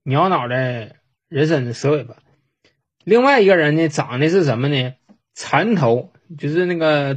[0.02, 0.96] 鸟脑袋，
[1.28, 2.16] 人身子，蛇尾巴。
[3.04, 4.96] 另外一个人呢，长的是什么呢？
[5.36, 7.16] 蚕头，就是那个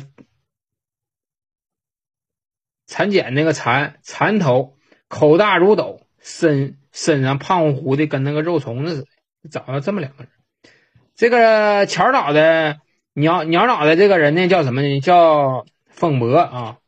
[2.87, 4.77] 蚕茧那个蚕，蚕头，
[5.09, 9.09] 口大如斗，身身上胖乎乎的，跟那个肉虫子似
[9.45, 9.49] 的。
[9.49, 10.33] 长了这么两个人，
[11.15, 12.81] 这个巧脑袋。
[13.15, 15.01] 鸟鸟脑袋这个人呢，叫什么呢？
[15.01, 16.79] 叫风伯啊。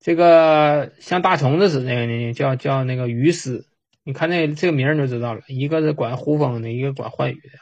[0.00, 3.64] 这个像大虫子似的呢，叫叫那个鱼师。
[4.04, 7.58] 你看那这个名儿就知道了，一个是管呼风的，一个管唤雨的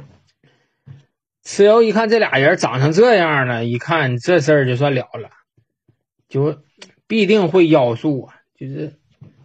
[0.00, 0.02] 啊。
[1.42, 5.30] 蚩尤一看这俩人长成这样了，一看这事儿就算了了，
[6.28, 6.62] 就
[7.06, 8.98] 必定会妖术啊，就是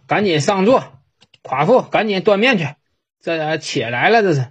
[0.06, 0.84] 赶紧上座，
[1.40, 2.66] 夸父赶紧端面去，
[3.20, 4.48] 这俩起来了，这是。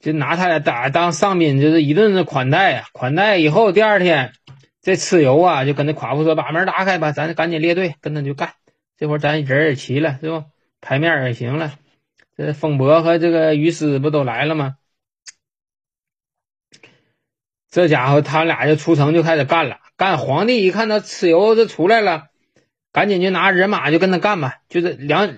[0.00, 2.88] 就拿他俩当当上宾，就是一顿的款待啊！
[2.92, 4.32] 款待以后，第二天
[4.80, 8.52] 这蚩尤啊，就跟那夸父说：“把门打开吧，咱赶紧列队，跟他就干。
[8.96, 10.44] 这会儿咱人也齐了，是不？
[10.80, 11.72] 牌面也行了。
[12.36, 14.76] 这风伯和这个于师不都来了吗？
[17.68, 19.78] 这家伙他俩就出城就开始干了。
[19.96, 22.28] 干皇帝一看到蚩尤这出来了，
[22.92, 25.34] 赶紧就拿人马就跟他干吧，就是两。”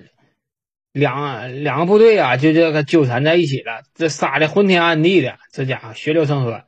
[0.93, 6.65] 两两个部队啊，就这个纠缠在一起了，这杀的昏天暗地的，这家伙血流成河。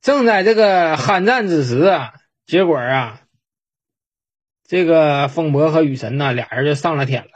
[0.00, 3.20] 正在这个酣战之时啊，结果啊，
[4.66, 7.30] 这个风伯和雨神呢，俩人就上了天了，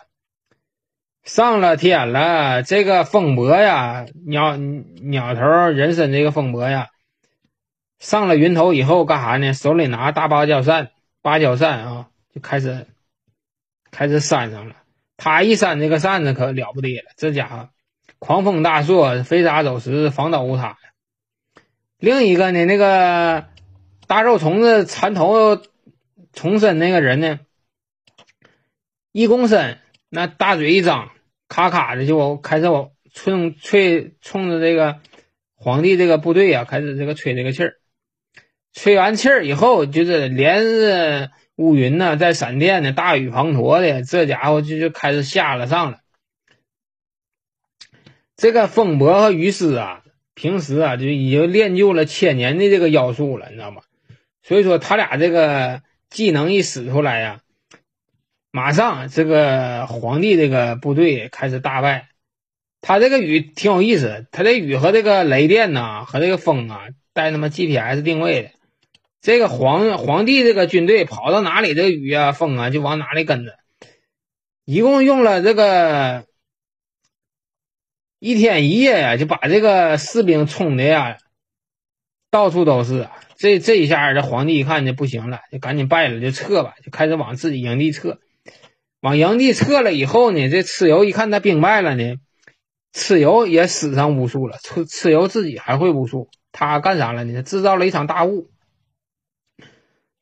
[1.23, 2.65] 上了天了。
[2.65, 6.89] 这个风伯呀，鸟鸟头人身这个风伯呀，
[8.01, 9.55] 上了云头以后干啥呢？
[9.55, 10.91] 手里拿大芭蕉扇，
[11.23, 12.89] 芭蕉扇啊，就开始
[13.93, 14.75] 开始扇上了。
[15.17, 17.69] 他一扇这个扇子可了不得了，这家伙
[18.19, 20.79] 狂风大作，飞沙走石，房倒屋塌。
[21.99, 23.47] 另一个呢，那个
[24.07, 25.61] 大肉虫子缠头
[26.33, 27.41] 重身那个人呢，
[29.13, 29.79] 一躬身，
[30.11, 31.11] 那大嘴一张，
[31.49, 35.01] 咔咔的就开始往冲吹，冲着这个
[35.55, 37.77] 皇帝这个部队啊，开始这个吹这个气儿。
[38.75, 46.01] 吹完气儿以后，就是连着乌云呢，在闪电呢，大雨滂沱的，这家伙就就开始下了上了。
[48.37, 50.03] 这个风伯和于师啊，
[50.35, 53.81] 平时啊就已经练就了千年的这个妖术了，你知道吗？
[54.43, 57.41] 所以说他俩这个技能一使出来呀，
[58.51, 62.09] 马上这个皇帝这个部队开始大败。
[62.83, 68.51] 他这个雨挺有意思，他这雨和这个雷电呐，和这个风啊，带他妈 GPS 定位的。
[69.21, 73.57] 这个皇皇帝这个军队跑到哪里，这个雨啊风啊就往哪里跟着。
[74.65, 76.27] 一共用了这个。
[78.19, 81.19] 一天一夜呀，就把这个士兵冲的呀，
[82.31, 83.09] 到处都是。
[83.37, 88.19] 这这一下，这皇帝一看就不行了，就赶紧败了，就撤吧，就开始往自己营地撤。
[89.01, 92.15] 往营地撤了以后呢，这蚩尤一看他兵败了呢，
[92.95, 94.57] 蚩尤也使上巫术了。
[94.59, 97.43] 蚩蚩尤自己还会巫术，他干啥了呢？
[97.43, 98.51] 制造了一场大雾。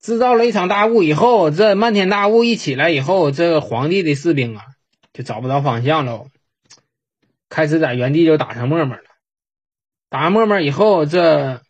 [0.04, 4.62] 制造了一场大雾以后，这漫天大雾一起来以后，这个皇帝的士兵啊，
[5.14, 6.28] 就找不着方向喽。
[7.48, 9.02] 开始在原地就打上沫沫了，
[10.10, 11.62] 打上沫沫以后，这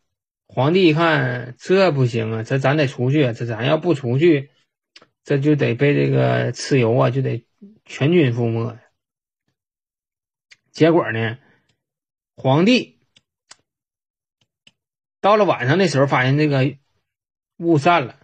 [0.49, 4.51] 皇帝一看这不行啊，这咱得出去，这咱要不出去，
[5.23, 7.47] 这就得被这个蚩尤啊，就得
[7.85, 8.77] 全军覆没。
[10.73, 11.39] 结果呢，
[12.35, 12.99] 皇帝
[15.21, 16.77] 到了晚上的时候，发现这个
[17.59, 18.19] 雾散了，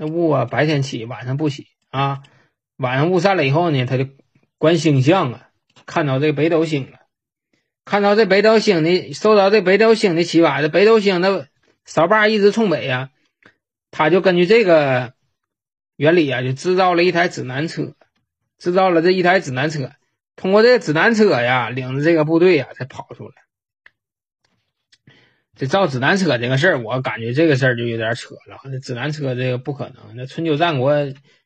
[0.00, 2.22] 那雾啊白天起，晚上不起啊。
[2.78, 4.06] 晚上雾散了以后呢，他就
[4.56, 5.48] 观星象啊，
[5.84, 7.00] 看到这北斗星了。
[7.84, 11.48] 看到这北斗星的，受到这北斗星的启发，这北斗星的
[11.84, 13.10] 扫把一直冲北呀，
[13.90, 15.12] 他就根据这个
[15.96, 17.94] 原理啊，就制造了一台指南车，
[18.56, 19.92] 制造了这一台指南车，
[20.34, 23.34] 通过这个指南车呀，领着这个部队呀，才跑出来。
[25.60, 28.58] 这造指南车这个事儿，我感觉这个事儿就有点扯了。
[28.64, 30.94] 那指南车这个不可能，那春秋战国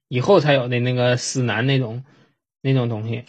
[0.06, 2.04] 以后才有的那个司南那种
[2.62, 3.24] 那种东西。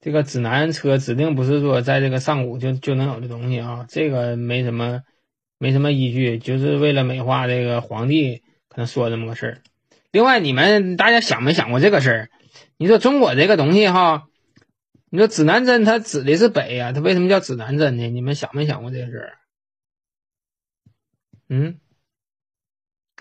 [0.00, 5.02] 这个指南车指定不是说在这个上古就就能有的东西啊，这个没什么
[5.58, 8.36] 没什么依据，就是为了美化这个皇帝
[8.70, 9.58] 可能说这么个事儿。
[10.10, 12.30] 另外，你们大家想没想过这个事儿？
[12.78, 14.24] 你说中国这个东西哈，
[15.10, 18.08] 你说指南针它指的是北呀，它为什么叫指南针呢？
[18.08, 19.32] 你们想没想过这个事儿？
[21.48, 21.78] 嗯，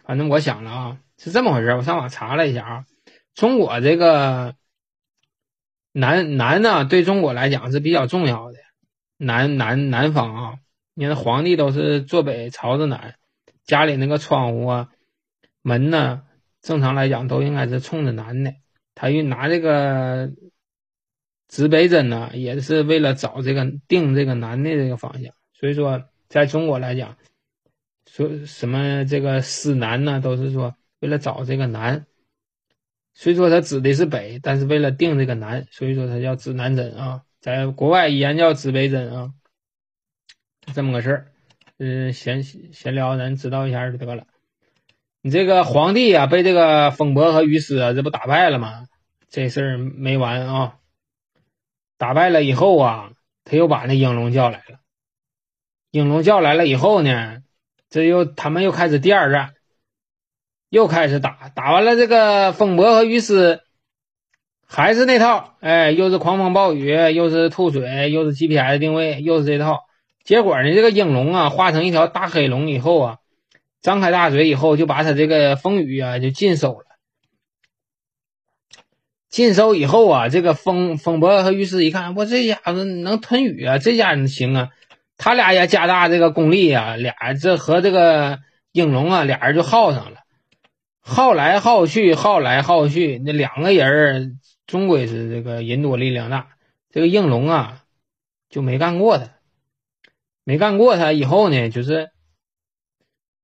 [0.04, 1.70] 反正我想了啊，是这么回事。
[1.76, 2.86] 我上网查了一下啊，
[3.34, 4.56] 中国这个。
[5.94, 8.60] 南南呢，对中国来讲是比较重要的。
[9.18, 10.60] 南南南方啊，
[10.94, 13.16] 你看皇帝都是坐北朝着南，
[13.64, 14.90] 家里那个窗户啊、
[15.64, 16.22] 门呢，
[16.62, 18.54] 正常来讲都应该是冲着南的。
[18.94, 20.30] 他用拿这个
[21.48, 25.34] 指北针呢，也是为了找这个定这个南的这个方向。
[25.54, 27.18] 所以说，在中国来讲，
[28.18, 32.08] 说什么这个司南呢，都是说为了找这个南。
[33.14, 37.22] 虽说它指的是北，但是为了定这个南，所以说它叫指南针啊。
[37.42, 39.34] 在国外依然叫指北针啊，
[40.74, 41.28] 这么个事儿。
[41.78, 44.26] 嗯，闲闲聊咱知道一下就得了。
[45.22, 48.88] 你这个皇帝啊，被这个风伯和于师啊，这不打败了吗？
[49.30, 50.80] 这事儿没完啊！
[52.00, 53.12] 打败了以后啊，
[53.44, 54.80] 他又把那应龙叫来了。
[55.92, 57.44] 应龙叫来了以后呢，
[57.90, 59.54] 这又他们又开始第二战。
[60.70, 63.62] 又开始打，打完了这个风伯和雨师，
[64.66, 69.86] 还是那套，哎，又是狂风暴雨，又是吐水，又是 GPS 定位，又是这套。
[70.26, 73.18] 结果呢，这个应龙啊，化成一条大黑龙以后啊，
[73.82, 76.86] 张开大嘴以后，就把他这个风雨啊就尽收了。
[79.30, 84.70] 尽收以后啊，这个风风伯和雨师一看，我这家伙能吞雨啊，这家人行啊，
[85.18, 88.40] 他俩也加大这个功力啊，俩这和这个
[88.72, 90.20] 应龙啊，俩人就耗上了。
[91.02, 96.50] 耗来耗去，耗来耗去，那两个人终归是这个人多力量大。
[96.90, 97.84] 这个应龙啊，
[98.50, 99.30] 就没干过他，
[100.44, 102.12] 没干过他以后呢，就是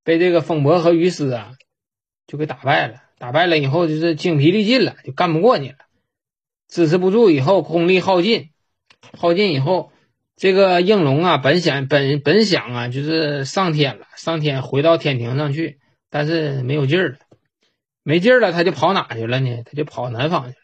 [0.04, 1.54] 被这个风伯和于师啊，
[2.28, 3.02] 就给打败了。
[3.18, 5.78] 打败了以后，就是精疲力尽了，就干不过你了，
[6.68, 7.30] 支持不住。
[7.30, 8.50] 以后功力耗尽，
[9.18, 9.93] 耗尽以后，
[10.36, 15.80] 这个应龙啊，本想本本想啊，就是上天了，上天回到天庭上去，
[16.10, 17.18] 但是没有劲儿了。
[18.02, 19.64] 没劲儿了，他就跑哪去了呢？
[19.64, 20.56] 他就跑南方去了。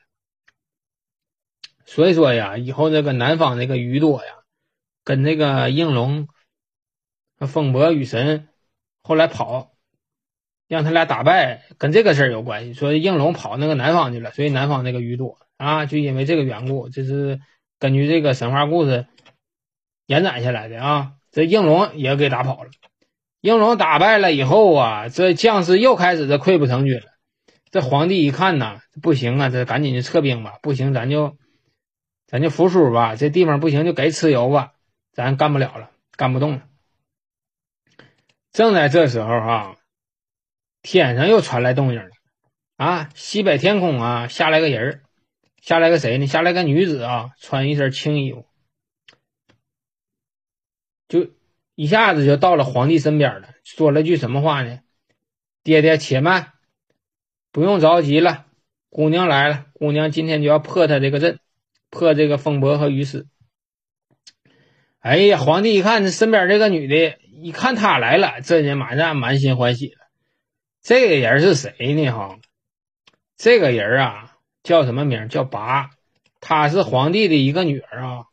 [1.86, 4.32] 所以说呀，以后这个南方这个雨多呀，
[5.04, 6.28] 跟这个应龙、
[7.48, 8.50] 风伯、雨神
[9.02, 9.72] 后来跑，
[10.68, 12.74] 让他俩打败，跟这个事儿有关系。
[12.74, 17.40] 说应龙跑那个南方去了，所以南方那个雨多啊，就因为这个缘故，这是
[17.80, 19.06] 根据这个神话故事
[20.10, 21.12] 延展下来的啊。
[21.32, 22.72] 这应龙也给打跑了，
[23.40, 27.04] 应龙打败了以后啊，这将士又开始这溃不成军了。
[27.70, 31.38] 这皇帝一看呐，不行啊，这赶紧就撤兵吧，不行咱就
[32.26, 34.72] 咱就服输吧，这地方不行就给蚩尤吧，
[35.14, 36.64] 咱干不了了，干不动了。
[38.52, 39.76] 正在这时候啊，
[40.82, 42.10] 天上又传来动静了
[42.78, 45.04] 啊，西北天空啊下来个人，
[45.62, 46.26] 下来个谁呢？
[46.26, 48.49] 下来个女子啊，穿一身青衣服。
[51.10, 51.28] 就
[51.76, 54.80] 一下子就到了皇帝身边了，说了句什么话呢？
[55.64, 56.54] 爹爹且慢，
[57.52, 58.46] 不用着急了，
[58.90, 61.40] 姑娘来了，姑娘今天就要破他这个阵，
[61.90, 63.28] 破这个风伯和于师。
[65.00, 69.98] 哎呀，皇帝一看这身边这个女的，一看她来了，这人马上满心欢喜了。
[70.82, 72.10] 这个人是谁呢？
[72.12, 72.40] 哈，
[73.36, 75.28] 这个人啊叫什么名？
[75.30, 75.90] 叫拔，
[76.42, 78.26] 她是皇帝的一个女儿啊。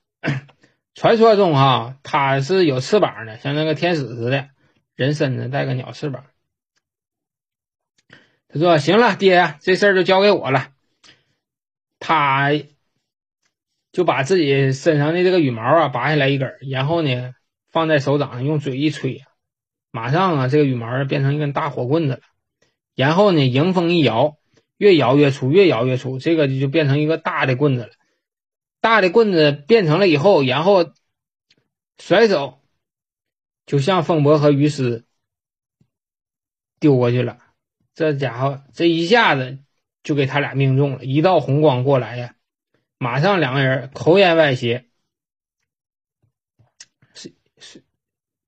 [0.97, 4.49] 传说中，哈，他是有翅膀的，像那个天使似的，
[4.95, 6.25] 人身子带个鸟翅膀。
[8.49, 10.71] 他说：“行了，爹，这事儿就交给我了。”
[12.01, 12.51] 他
[13.93, 17.35] 就把自己身上的这个羽毛啊拔下来一根，然后呢
[17.71, 19.23] 放在手掌上，用嘴一吹，
[19.91, 22.21] 马上啊这个羽毛变成一根大火棍子了。
[22.95, 24.39] 然后呢迎风一摇，
[24.79, 27.91] 越摇越粗，越摇越粗，这个就变成一个大的棍子了。
[28.87, 30.93] 大的棍子变成了以后，然后
[31.99, 32.61] 甩手，
[33.67, 35.05] 就向风伯和于师
[36.79, 37.41] 丢过去了。
[37.95, 39.59] 这家伙这一下子
[40.05, 42.37] 就给他俩命中了，一道红光过来呀，
[42.97, 44.87] 马上两个人口眼歪斜，
[47.13, 47.83] 是是，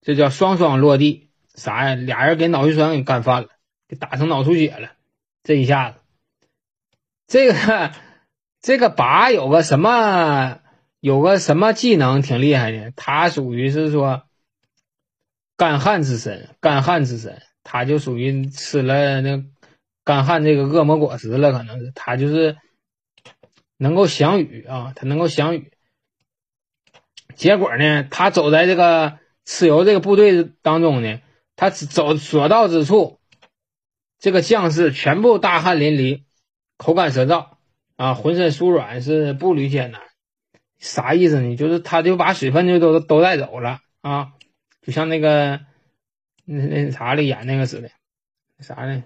[0.01, 1.30] 这叫双双落地。
[1.57, 1.97] 啥呀？
[1.97, 3.49] 俩人给脑血栓给干翻了，
[3.89, 4.93] 给打成脑出血了。
[5.43, 5.99] 这一下子，
[7.26, 7.93] 这个。
[8.68, 10.60] 这个拔有个什么，
[11.00, 14.24] 有个什么技能挺厉害的，他属于是说
[15.56, 19.42] 干旱之神，干旱之神，他就属于吃了那
[20.04, 22.58] 干旱这个恶魔果实了，可能是他就是
[23.78, 25.72] 能够降雨啊，他能够降雨。
[27.36, 31.22] 结果呢，他走在这个蚩尤这个部队当中呢，
[31.56, 33.18] 他走所到之处，
[34.18, 36.24] 这个将士全部大汗淋漓，
[36.76, 37.56] 口干舌燥。
[37.99, 40.01] 啊，浑身酥软是步履艰难，
[40.78, 41.57] 啥意思呢？
[41.57, 44.34] 就是他就把水分就都都带走了啊，
[44.82, 45.59] 就像那个
[46.44, 47.90] 那那啥里演那个似的，
[48.61, 49.03] 啥呢？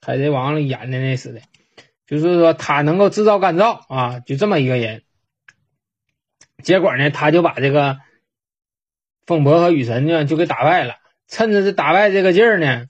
[0.00, 1.40] 海贼王里演的那似的，
[2.04, 5.04] 就是说他能够制造干燥啊，就这么一个人。
[6.64, 8.00] 结果呢，他就把这个
[9.24, 10.96] 风伯和雨神呢就给打败了，
[11.28, 12.88] 趁着这打败这个劲儿呢，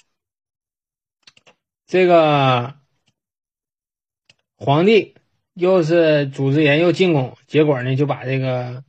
[1.86, 2.80] 这个。
[4.64, 5.16] 皇帝
[5.54, 8.84] 又是组织人又进攻，结果呢就把这个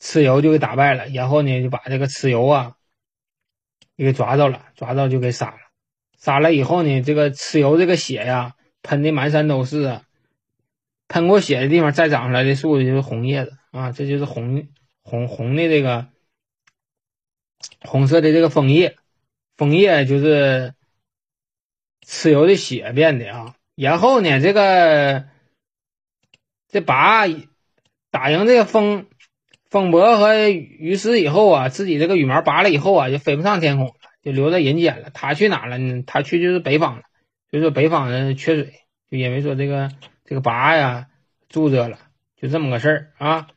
[0.00, 2.74] 蚩尤就给打败了，然后呢就把这个蚩尤啊
[3.96, 5.58] 给抓着了，抓着就给杀了。
[6.18, 10.02] 杀了以后呢，这个蚩尤这个血呀喷的满山都是啊，
[11.06, 14.66] 喷过血的地方再长出来的树就是红叶子啊，这就是红
[15.02, 16.08] 红红的这个
[17.82, 18.98] 红色的这个枫叶，
[19.56, 20.74] 枫叶就是
[22.04, 23.54] 蚩尤的血变的啊。
[23.76, 25.24] 然后呢，这个
[26.68, 27.24] 这拔
[28.10, 29.06] 打赢这个风
[29.68, 35.10] 风伯和于师以后啊，自己这个羽毛拔了以后啊，就飞不上天空了，就留在人间了。
[35.10, 36.04] 他去哪了呢？
[36.06, 37.02] 他去就是北方了，
[37.50, 38.72] 就说北方人缺水，
[39.10, 39.90] 就因为说这个
[40.24, 41.08] 这个拔呀
[41.48, 41.98] 住着了，
[42.36, 43.48] 就这么个事儿啊。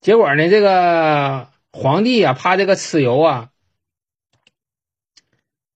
[0.00, 3.50] 结果呢，这个皇帝啊，怕这个蚩尤啊，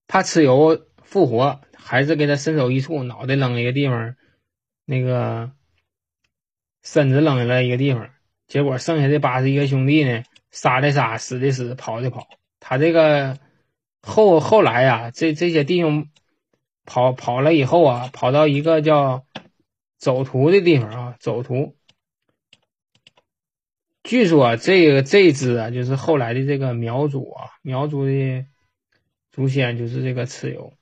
[0.08, 1.60] 怕蚩尤复活。
[1.88, 4.16] 还是给他伸手一触，脑袋扔一个地方，
[4.84, 5.52] 那个
[6.82, 8.10] 身子扔了一个地方，
[8.48, 12.26] 结果剩下的八十一个兄弟呢，杀的杀，死的死，跑的跑。
[12.58, 13.38] 他这个
[14.02, 16.08] 后后来呀，这这些弟兄
[16.84, 19.24] 跑跑了以后啊，跑到一个叫
[19.96, 21.76] 走图的地方啊，走图。
[24.02, 28.44] 据说这个这支啊，就是后来的这个苗族啊，苗族的
[29.30, 30.72] 祖先就是这个蚩尤。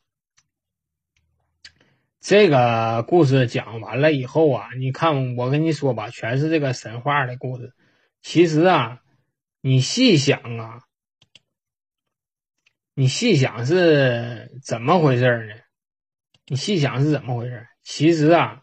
[2.25, 7.75] 这个故事讲完了以后啊，你看我跟你说吧，全是这个神话的故事。
[8.23, 9.01] 其实啊，
[9.61, 10.81] 你细想啊，
[12.95, 15.55] 你细想是怎么回事呢？
[16.47, 17.67] 你细想是怎么回事？
[17.83, 18.63] 其实啊，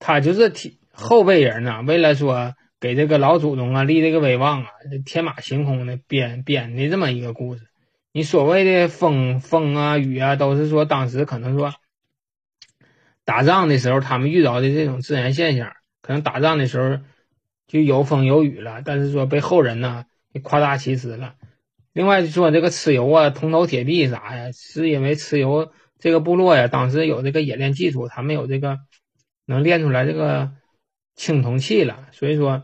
[0.00, 0.52] 他就是
[0.90, 4.70] 后辈人呢，为了说给这个老祖宗啊立这个威望啊，
[5.06, 7.68] 天马行空的编编的这么一个故事。
[8.10, 11.72] 你所谓的风风啊雨啊，都是说当时可能说。
[13.28, 16.98] 打仗的时候他们遇到的这种自然现象，可能打仗的时候
[17.66, 20.06] 就有风有雨了，但是说被后人呢
[20.42, 21.34] 夸大其词了。
[21.92, 28.78] 另外说这个蚩尤啊，铜头铁臂啥呀，是因为蚩尤这个部落呀，当时有这个冶炼技术，他们有这个
[29.44, 30.52] 能炼出来这个
[31.14, 32.62] 青铜器了，所以说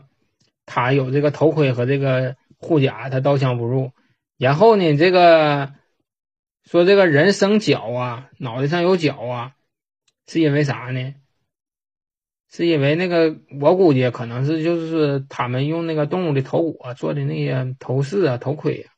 [0.65, 3.91] 他有这个头盔和这个护甲，他刀枪不入。
[4.39, 5.73] 然后呢，这个
[6.63, 9.51] 说这个人生角啊，脑袋上有角啊，
[10.27, 11.15] 是因为啥呢？
[12.49, 18.93] 是因为那个我估计可能是就是他们用那个动物的头骨做的那些头饰啊、头盔啊。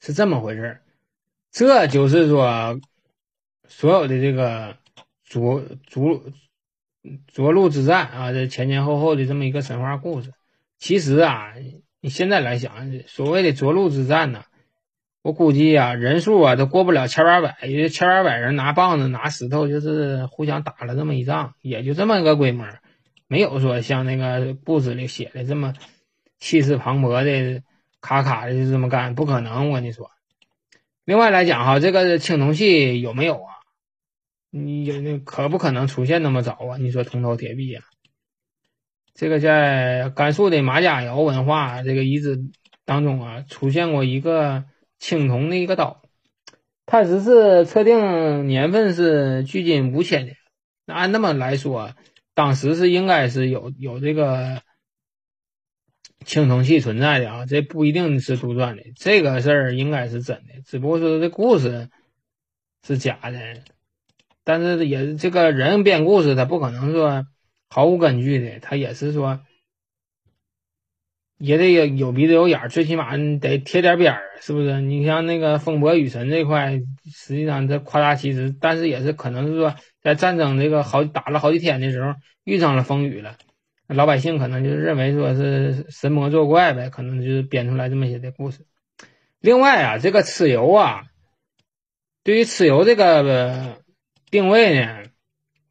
[0.00, 0.80] 是这么回事，
[1.52, 2.80] 这就是说，
[3.68, 4.76] 所有的这个
[5.28, 6.32] 涿涿
[7.32, 10.32] 涿鹿之战啊，这前前后后的这么一个神话故事。
[10.78, 11.54] 其实啊，
[12.00, 14.44] 你现在来想，所谓的涿鹿之战呢，
[15.22, 22.66] 我估计啊，人数啊都过不了千八百，也就千八百人拿棒子拿石头，就是互相打了这么一仗，也就这么个规模，
[23.26, 25.72] 没有说像那个故事里写的这么
[26.38, 27.62] 气势磅礴的。
[28.04, 29.70] 卡卡的就这么干，不可能！
[29.70, 30.10] 我跟你说。
[31.04, 33.62] 另外来讲哈，这个青铜器有没有啊？
[34.50, 36.76] 你有那可不可能出现那么早啊？
[36.78, 37.84] 你说铜头铁臂啊？
[39.14, 42.40] 这个在甘肃的马家窑文化这个遗址
[42.84, 44.64] 当中啊，出现过一个
[45.02, 46.00] 青铜的一个刀，
[46.86, 50.36] 它只是测定年份是距今五千年。
[50.86, 51.96] 那按那么来说，
[52.34, 54.62] 当时是应该是有有这个。
[56.24, 61.90] 青铜器存在的啊，这不一定是杜撰的，这个事儿应该是真的，只不过说这故事
[62.86, 63.64] 是假的。
[64.44, 67.26] 但是也这个人编故事，他不可能说
[67.68, 69.40] 毫无根据的，他也是说
[71.44, 74.80] 也得有有鼻子有眼儿，最起码得贴点边儿，是不是？
[74.80, 76.80] 你像那个风伯雨神这块，
[77.12, 82.14] 实际上这夸大其词，但是也是可能是说在战争这个好打了好几天的时候
[82.44, 83.36] 遇上了风雨了。
[83.88, 88.60] 老百姓可能就认为说是神魔作怪呗，可能就是编出来这么些的故事。
[89.40, 91.06] 另外啊，这个蚩尤啊，
[92.22, 93.82] 对于蚩尤这个
[94.30, 95.02] 定位呢，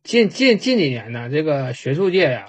[0.04, 2.48] 近近近几年呢，这个学术界呀，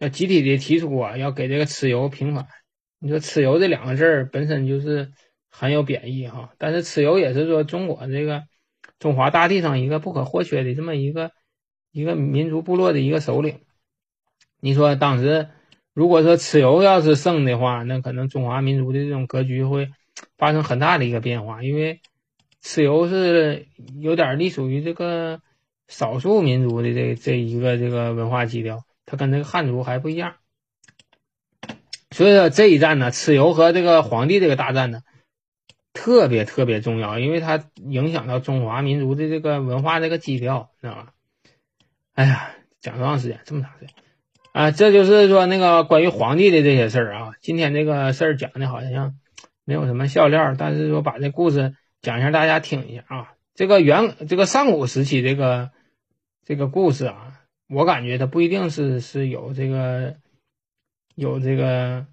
[0.00, 2.46] 要集体的提出啊，要给这个蚩尤平反。
[2.98, 5.12] 你说蚩尤这两个字儿本身就是
[5.50, 8.42] 很有贬义哈，但是蚩尤也是说中国这个
[8.98, 11.30] 中华大地上一个不可或缺的这么一个
[11.92, 13.60] 一个民族部落的一个首领。
[14.58, 15.48] 你说当时，
[15.92, 19.90] 如果说蚩尤要是胜的话，那可能中华民族的这种格局会
[20.38, 22.00] 发生很大的一个变化，因为
[22.62, 23.66] 蚩尤是
[23.98, 25.40] 有点隶属于这个
[25.88, 30.36] 少数民族的这这一个这个文化基调，他跟这个汉族还不一样。
[32.12, 35.02] 所以说这一战呢，蚩尤和这个皇帝这个大战呢，
[35.92, 41.12] 特别特别重要，因为它影响到中华民族的这个文化这个基调，知道吧？
[42.14, 43.40] 哎呀，讲多长时间？
[43.44, 43.94] 这么长时间？
[44.52, 47.32] 啊，这就是说那个关于皇帝的这些事儿啊。
[47.40, 49.16] 今天这个事儿讲的好像
[49.64, 53.32] 没有什么笑料，但是说把这故事讲一下，大家听一下啊。
[53.54, 55.70] 这个元这个上古时期这个
[56.44, 57.39] 这个故事啊，
[57.70, 60.16] 我感觉他不一定是是有这个
[61.14, 62.04] 有这个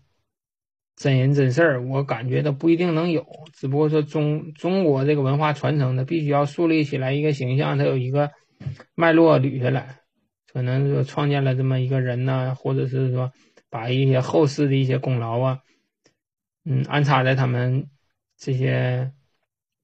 [0.95, 3.25] 真人真事儿，我感觉他不一定能有。
[3.53, 8.31] 只不过说中中国这个文化传承，它必须要树立起来一个形象，它有一个
[8.95, 9.99] 脉络捋下来。
[10.53, 13.31] 可能说创建了这么一个人呢，或者是说
[13.69, 15.59] 把一些后世的一些功劳啊，
[16.65, 17.89] 嗯，安插在他们
[18.37, 19.11] 这些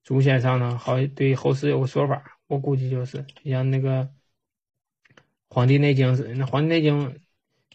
[0.04, 2.24] 祖先上呢，好对后世有个说法。
[2.48, 4.04] 我估计就是就像那个
[5.54, 7.10] 《黄帝内经》是，那《黄帝内经》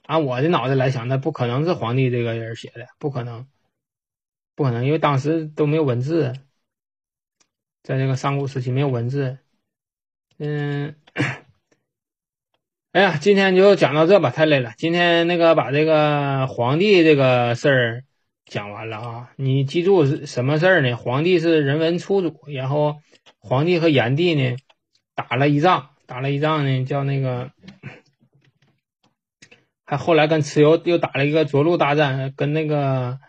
[0.02, 3.46] 按我的脑袋来想，那不可能是皇帝这个人写的，不可能，
[4.56, 6.34] 不可能，因为当时都没有文字，
[7.84, 9.38] 在这个上古时期没有文字，
[10.38, 10.96] 嗯。
[12.92, 14.72] 哎呀，今天就讲到这吧，太累了。
[14.76, 18.05] 今天那个把这个皇帝这个事儿
[18.44, 20.96] 讲完了啊，你记住是什么事儿呢？
[20.96, 22.96] 皇帝是人文初主，然后
[23.38, 24.56] 皇帝和炎帝呢
[25.14, 27.52] 打了一仗，打了一仗呢叫那个，
[29.85, 33.20] 还后来跟蚩尤又打了一个涿鹿大战，跟那个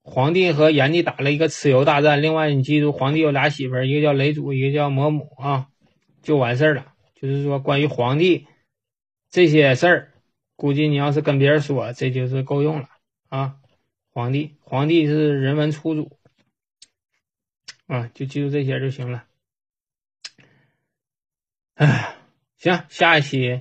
[0.00, 2.22] 皇帝和炎帝打了一个蚩尤大战。
[2.22, 5.66] 另外你记住，皇帝有俩媳妇儿，一个叫雷祖，一个叫魔母啊，
[6.22, 6.94] 就完事儿了。
[7.16, 8.46] 就是说，关于皇帝
[9.28, 10.12] 这些事儿，
[10.54, 12.88] 估计你要是跟别人说，这就是够用了
[13.28, 13.56] 啊。
[14.12, 16.16] 皇帝，皇帝是人文初祖
[17.88, 19.24] 啊，就记住这些就行了。
[21.78, 22.16] 哎，
[22.56, 23.60] 行，下一期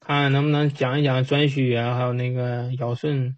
[0.00, 3.36] 看看能不能讲一讲颛顼啊，还有那个尧舜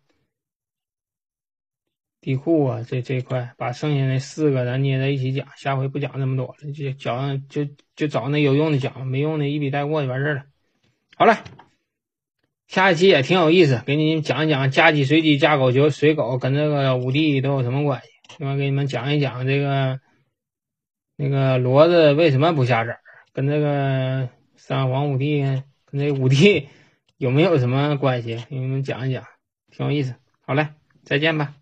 [2.23, 10.45] 地库啊，这这块把剩下那四个咱捏在一起讲，下回不讲这么多了，就讲就就找那有用的讲，没用的一笔带过就完事了。
[11.17, 11.45] 好了，
[12.67, 18.09] 下一期也挺有意思，给你们讲一讲嫁鸡随鸡嫁狗就随狗跟这个五帝都有什么关系？
[18.39, 20.01] 另外给你们讲一讲这个
[21.15, 22.99] 那个骡子为什么不下崽，
[23.35, 25.43] 跟这个三皇五帝
[25.85, 26.69] 跟这五帝
[27.19, 28.37] 有没有什么关系？
[28.49, 29.27] 给你们讲一讲，
[29.73, 30.15] 挺有意思。
[30.41, 30.69] 好嘞，
[31.03, 31.57] 再见吧。